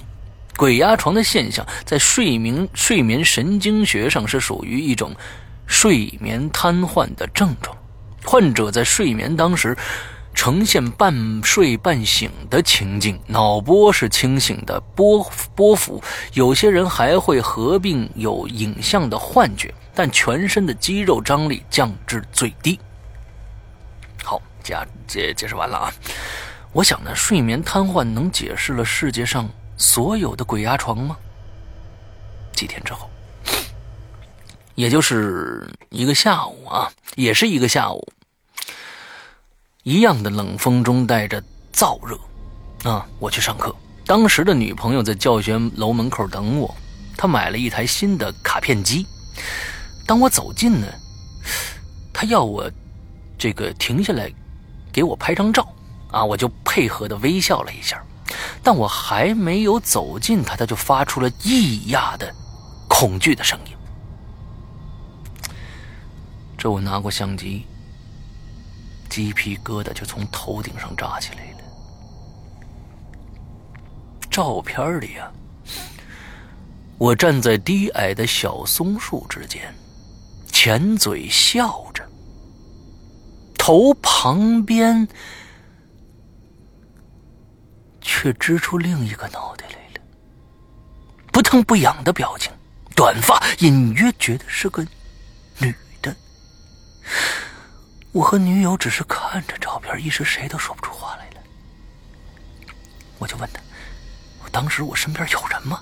[0.55, 5.13] 鬼压床的现象在睡眠睡眠神经学上是属于一种
[5.67, 7.75] 睡眠瘫痪的症状。
[8.23, 9.75] 患者在睡眠当时。
[10.35, 16.01] 呈现半睡半醒的情境，脑波是清醒的波波幅，
[16.33, 22.79] 有些人还会合并有影像的幻觉，但全身的肌肉张力降至最低。
[24.23, 24.75] 好，解
[25.07, 25.93] 解解释完了啊！
[26.71, 31.15] 我想呢，睡眠瘫痪能解释了世界上所有的鬼压床吗？
[32.53, 33.09] 几天之后，
[34.75, 38.11] 也就是一个下午啊，也是一个下午。
[39.83, 42.17] 一样的冷风中带着燥热，
[42.89, 43.05] 啊！
[43.19, 43.75] 我去上课，
[44.05, 46.73] 当时的女朋友在教学楼门口等我，
[47.17, 49.05] 她买了一台新的卡片机。
[50.05, 50.87] 当我走近呢，
[52.13, 52.69] 他要我
[53.37, 54.31] 这个停下来
[54.91, 55.67] 给我拍张照，
[56.11, 58.03] 啊，我就配合的微笑了一下。
[58.61, 62.33] 但我还没有走近他，他就发出了异样的
[62.89, 63.75] 恐惧的声音。
[66.57, 67.65] 这我拿过相机。
[69.09, 71.57] 鸡皮疙瘩就从头顶上炸起来了。
[74.31, 75.31] 照片里啊，
[76.97, 79.71] 我站在低矮的小松树之间，
[80.65, 82.09] 浅嘴笑着，
[83.57, 85.05] 头旁边
[87.99, 90.01] 却支出另一个脑袋来了，
[91.33, 92.49] 不疼不痒的表情，
[92.95, 94.87] 短发，隐约觉得是个
[95.57, 96.15] 女的。
[98.13, 101.41] 我和女友只是看着照片，一时谁都说不出话来了。
[103.17, 103.59] 我就问他
[104.41, 105.81] ：“我当时我身边有人吗？”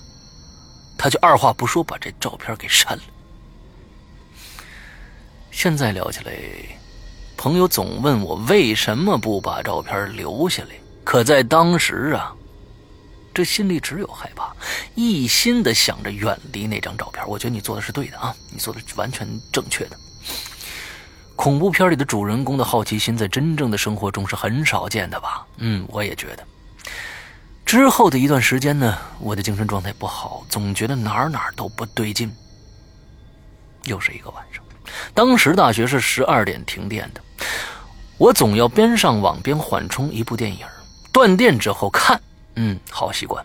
[0.98, 3.02] 他就二话不说把这照片给删了。
[5.52, 6.32] 现在聊起来，
[7.36, 10.70] 朋友总问我为什么不把照片留下来，
[11.04, 12.34] 可在当时啊，
[13.34, 14.50] 这心里只有害怕，
[14.94, 17.22] 一心的想着远离那张照片。
[17.28, 19.96] 我觉得你做的是对的啊，你做的完全正确的。
[21.36, 25.46] 恐怖片里的主人公的好奇心，在真正的生活中是很少见的吧？
[25.58, 26.44] 嗯，我也觉得。
[27.66, 32.34] 之后的一段时间呢，我的精神状态不好，总觉得哪儿哪儿都不对劲。
[33.84, 34.61] 又是一个晚上，
[35.14, 37.20] 当时大学是十二点停电的，
[38.18, 40.66] 我总要边上网边缓冲一部电影。
[41.12, 42.20] 断电之后看，
[42.54, 43.44] 嗯，好习惯。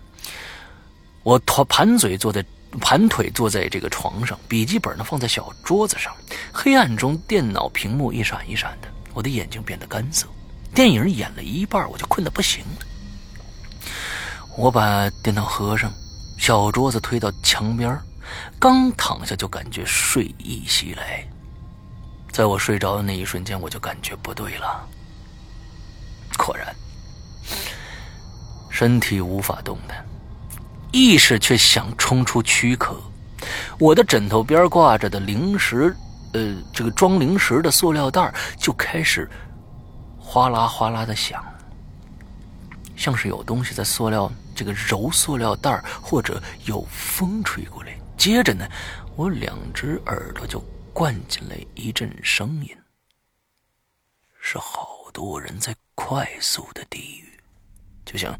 [1.24, 2.44] 我盘盘嘴坐在
[2.80, 6.16] 盘腿坐在这个床上，笔记本呢放在小桌子上。
[6.54, 10.26] 黑暗中，电脑屏幕一闪一闪的，我的眼睛变得干涩。
[10.74, 12.86] 电影演了一半，我就困得不行了。
[14.56, 15.92] 我把电脑合上，
[16.38, 18.00] 小桌子推到墙边，
[18.60, 21.28] 刚躺下就感觉睡意袭来。
[22.38, 24.88] 在我睡着的那一瞬间，我就感觉不对了。
[26.38, 26.68] 果然，
[28.70, 30.06] 身体无法动弹，
[30.92, 32.96] 意识却想冲出躯壳。
[33.80, 35.98] 我的枕头边挂着的零食，
[36.34, 39.28] 呃，这个装零食的塑料袋就开始
[40.20, 41.44] 哗啦哗啦的响，
[42.96, 44.32] 像是有东西在塑料。
[44.56, 47.98] 这个揉塑料袋或者有风吹过来。
[48.16, 48.64] 接着呢，
[49.16, 50.64] 我两只耳朵就
[50.98, 52.76] 灌进来一阵声音，
[54.42, 57.40] 是好多人在快速的低语，
[58.04, 58.36] 就像，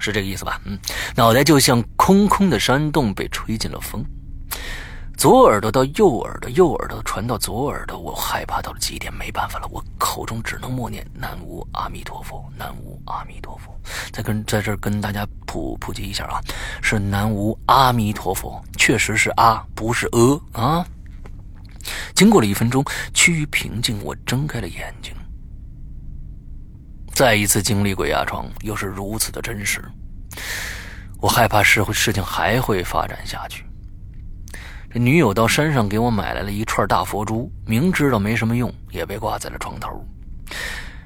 [0.00, 0.60] 是这个意思吧？
[0.64, 0.76] 嗯，
[1.14, 4.04] 脑袋就像空空的山洞被吹进了风。
[5.20, 13.78] 左耳朵到右耳朵，右耳朵传到左耳朵，我害怕到了极点，没办法了，我口中只能默念“南无阿弥陀佛，南无阿弥陀佛”。
[14.10, 16.40] 再跟在这儿跟大家普普及一下啊，
[16.80, 20.86] 是“南无阿弥陀佛”，确实是“阿”，不是“呃”啊。
[22.14, 25.12] 经过了一分钟，趋于平静，我睁开了眼睛。
[27.12, 29.84] 再一次经历鬼压床，又是如此的真实，
[31.20, 33.66] 我害怕事会事情还会发展下去。
[34.92, 40.04] 这女友到山上给我买来了一串大佛珠，明知道没什么用，也被挂在了床头。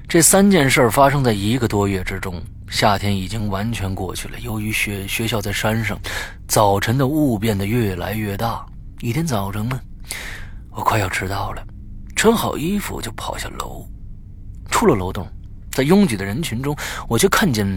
[0.07, 2.41] 这三件事发生在一个多月之中。
[2.67, 5.99] 夏天已经完全过去了，由于学学校在山上，
[6.47, 8.65] 早晨的雾变得越来越大。
[9.01, 9.79] 一天早晨呢，
[10.71, 11.63] 我快要迟到了，
[12.15, 13.87] 穿好衣服就跑下楼，
[14.71, 15.27] 出了楼栋，
[15.71, 16.75] 在拥挤的人群中，
[17.07, 17.67] 我却看见。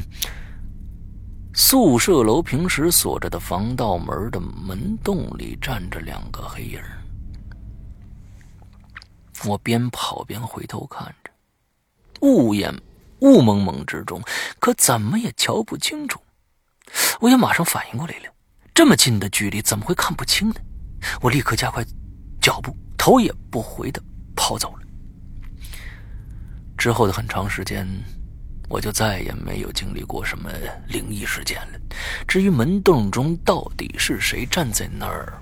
[1.61, 6.81] 宿舍楼平时锁着的防盗门的门洞里站着两个黑影
[9.45, 11.33] 我边跑边回头看着，
[12.21, 12.73] 雾眼
[13.23, 14.23] 雾蒙蒙之中，
[14.61, 16.21] 可怎么也瞧不清楚。
[17.19, 18.33] 我也马上反应过来了，
[18.73, 20.61] 这么近的距离怎么会看不清呢？
[21.21, 21.85] 我立刻加快
[22.41, 24.01] 脚步，头也不回的
[24.37, 24.87] 跑走了。
[26.77, 27.85] 之后的很长时间。
[28.69, 30.51] 我就再也没有经历过什么
[30.89, 31.81] 灵异事件了。
[32.27, 35.33] 至于门洞中到底是谁站在那儿，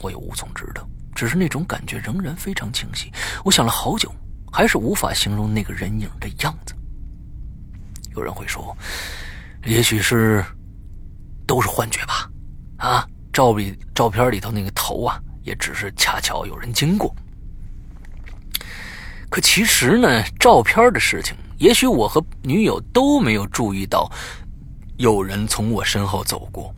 [0.00, 0.88] 我也无从知道。
[1.16, 3.10] 只是那种感觉仍然非常清晰。
[3.44, 4.12] 我想了好久，
[4.52, 6.74] 还是无法形容那个人影的样子。
[8.16, 8.76] 有人会说，
[9.64, 10.44] 也许是
[11.46, 12.30] 都是幻觉吧？
[12.78, 17.14] 啊，照里照片里头那个头啊，也只是恰巧有人经过。
[19.28, 21.36] 可其实呢，照片的事情。
[21.64, 24.12] 也许我和女友都没有注意到
[24.98, 26.74] 有人从我身后走过，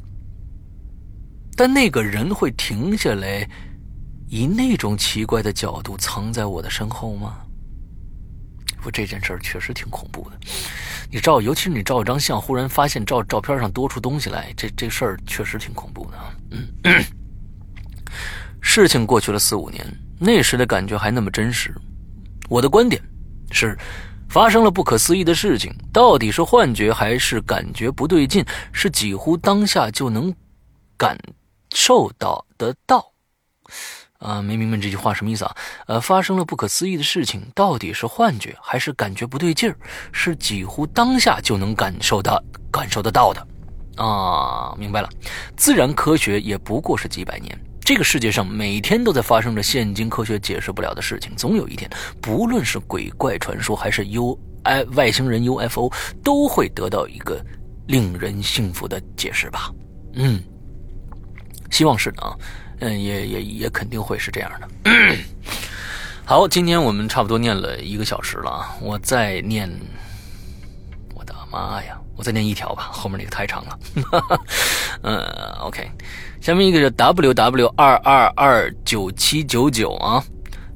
[1.57, 3.45] 但那个人会停下来，
[4.29, 7.37] 以那种奇怪的角度藏在我的身后吗？
[8.81, 10.39] 不，这件事儿确实挺恐怖的。
[11.11, 16.19] 你照，尤其是你照一张相，忽然发现照照片上多出东西来，这这事儿确实挺恐怖的。
[16.85, 17.05] 嗯，
[18.63, 19.85] 事情过去了四五年，
[20.21, 21.75] 那时的感觉还那么真实。
[22.49, 23.03] 我的观点
[23.51, 23.77] 是。
[24.29, 28.45] 发生了不可思议的事情，到底是幻觉还是感觉不对劲？
[28.73, 30.35] 是几乎当下就能
[30.97, 31.19] 感
[31.75, 33.13] 受到得到。
[34.19, 35.57] 啊，没明白这句话什么意思啊？
[35.87, 39.77] 呃，发生了不可思议的事情，到底是幻觉还是感觉不对劲儿？
[40.11, 43.47] 是几乎当下就能感受到、感受得到的。
[43.97, 45.09] 啊，明白了。
[45.57, 47.59] 自然科学也不过是几百年。
[47.87, 51.31] 这个世界上每天都在发生着现今科学解释不了的事情。
[51.37, 51.89] 总有一天，
[52.21, 55.89] 不论是鬼怪传说还是 U I 外星人 UFO，
[56.21, 57.41] 都会得到一个
[57.87, 59.71] 令人信服的解释吧。
[60.15, 60.43] 嗯，
[61.71, 62.35] 希望是的啊。
[62.81, 64.69] 嗯，也也也肯定会是这样的。
[66.27, 69.71] 好，今天我们差不多念了一个小时了啊，我再念，
[71.15, 73.79] 我的妈呀，我再念一条吧，后面那个太长了。
[75.03, 75.17] 嗯，
[75.63, 75.89] OK，
[76.47, 80.25] 下面一个是 W W 二二二九七九九啊。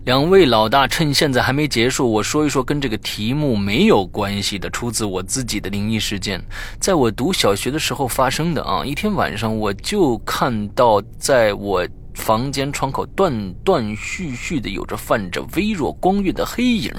[0.04, 6.44] 两位老大，趁现在还没结束，我说一说跟这个题目没有关系的，出自我自己的灵异事件，
[6.80, 8.84] 在我读小学的时候发生的啊。
[8.84, 16.92] 一天晚上，我就看到在我房间窗口断断续续的有着泛着微弱光晕的黑影，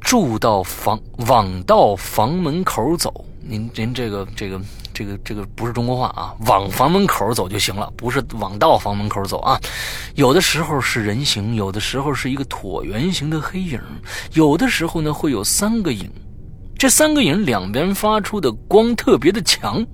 [0.00, 3.24] 住到房往到房门口走。
[3.38, 4.60] 您您这个这个。
[4.94, 9.58] 这个这个不是中国话啊，往房门口走就行了，不是往到房门口走啊。
[10.14, 13.80] 有的时候是人形，有的时候是一个椭圆形的黑影，
[14.34, 16.10] 有的时候呢会有三个影，
[16.78, 19.84] 这三个影两边发出的光特别的强，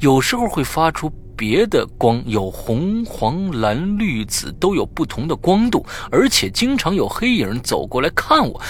[0.00, 8.60] 有时候会发出别的光，有红、黄、蓝、绿、紫都有不同的光度，而且经常有黑影走过来看我。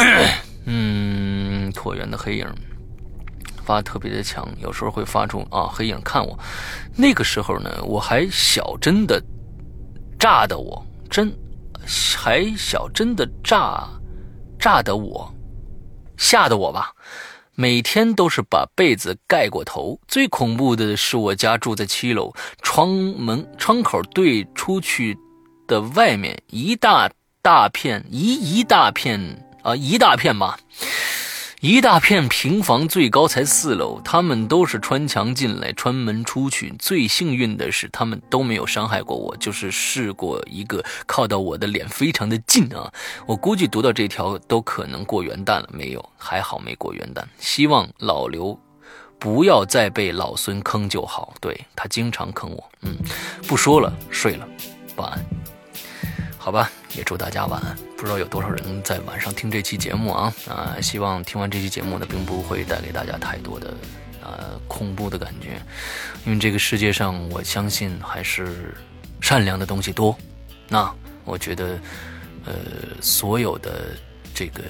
[0.68, 2.46] 嗯，椭圆的黑影。
[3.66, 6.38] 发特别的强，有时候会发出啊黑影看我。
[6.94, 9.20] 那个时候呢，我还小，真的
[10.18, 11.36] 炸的我真
[12.16, 13.88] 还小，真的炸
[14.58, 15.28] 炸的我
[16.16, 16.92] 吓得我吧。
[17.58, 19.98] 每天都是把被子盖过头。
[20.06, 25.18] 最恐怖的是，我家住在七楼，窗门窗口对出去
[25.66, 27.10] 的外面一大
[27.42, 29.18] 大片一一大片
[29.62, 30.58] 啊一大片吧。
[31.60, 33.98] 一大片平房，最高才四楼。
[34.04, 36.72] 他们都是穿墙进来，穿门出去。
[36.78, 39.34] 最幸运的是，他们都没有伤害过我。
[39.38, 42.92] 就是试过一个靠到我的脸非常的近啊，
[43.26, 45.68] 我估计读到这条都可能过元旦了。
[45.72, 47.24] 没有，还好没过元旦。
[47.38, 48.58] 希望老刘
[49.18, 51.32] 不要再被老孙坑就好。
[51.40, 52.70] 对他经常坑我。
[52.82, 52.94] 嗯，
[53.48, 54.46] 不说了，睡了，
[54.96, 55.45] 晚安。
[56.46, 57.76] 好吧，也祝大家晚安。
[57.96, 60.76] 不知道有多少人在晚上听这期节目啊啊！
[60.80, 63.74] 希望听完这期节目呢，并不会带给大家太多的
[64.22, 65.60] 呃恐怖的感觉，
[66.24, 68.72] 因为这个世界上，我相信还是
[69.20, 70.16] 善良的东西多。
[70.68, 70.88] 那
[71.24, 71.80] 我觉得，
[72.44, 72.54] 呃，
[73.02, 73.96] 所有的
[74.32, 74.62] 这个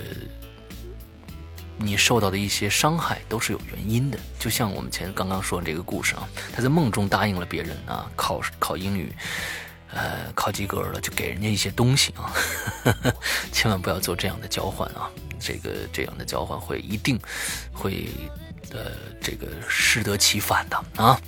[1.76, 4.18] 你受到的一些伤害都是有原因的。
[4.38, 9.12] 就像我们前刚刚说的这个故事啊，他在梦中答应了别人啊，考考英语。
[9.92, 12.32] 呃，考及格了就给人家一些东西啊，
[13.52, 15.08] 千万不要做这样的交换啊！
[15.38, 17.18] 这个这样的交换会一定
[17.72, 18.08] 会
[18.72, 21.20] 呃这个适得其反的啊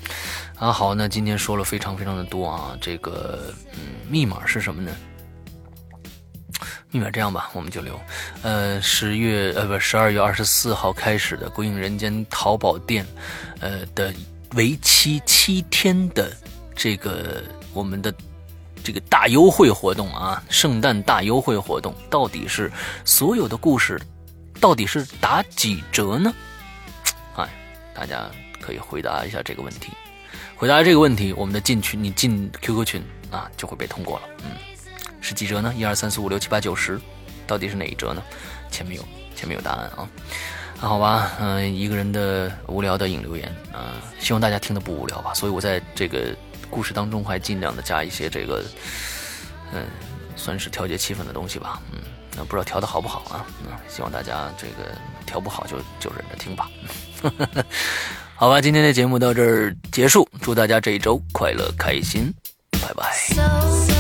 [0.57, 0.73] 啊！
[0.73, 4.91] 好，那今天说了非常非常的多啊，这个嗯，密码是什么呢？
[6.91, 8.01] 密码这样吧，我们就留
[8.43, 13.07] 呃十月呃不十二月二十四号开始的《鬼影人间》淘宝店
[13.61, 14.13] 呃的
[14.55, 16.35] 为期七天的
[16.75, 17.43] 这个
[17.73, 18.13] 我们的。
[18.89, 22.73] 这个大优惠活动啊，圣诞大优惠活动到底是
[23.05, 24.01] 所有的故事，
[24.63, 26.33] 到底是打几折呢？
[27.37, 27.47] 哎，
[27.95, 28.31] 大家
[28.63, 29.93] 可以回答一下这个问题。
[30.57, 34.23] 回答这个问题，我们的进群，你进 QQ 群啊，就会被通过了。
[34.39, 34.53] 嗯，
[35.21, 35.75] 是几折呢？
[35.77, 36.99] 一二三四五六七八九十，
[37.47, 38.23] 到底是哪一折呢？
[38.71, 39.05] 前面有，
[39.37, 40.09] 前面有答案啊。
[40.81, 45.35] 那好吧，嗯，一个人的无聊的引留言啊，希望大家听的不无聊吧。
[45.35, 46.35] 所以我在这个。
[46.71, 48.65] 故事当中还尽量的加一些这个，
[49.73, 49.87] 嗯，
[50.37, 52.01] 算是调节气氛的东西吧，嗯，
[52.37, 53.47] 那不知道调的好不好啊？
[53.65, 54.97] 嗯，希望大家这个
[55.27, 56.69] 调不好就就忍着听吧。
[58.35, 62.33] 好吧，今天的节目到这儿结束，祝大家这一周快乐开心，
[62.81, 63.98] 拜拜。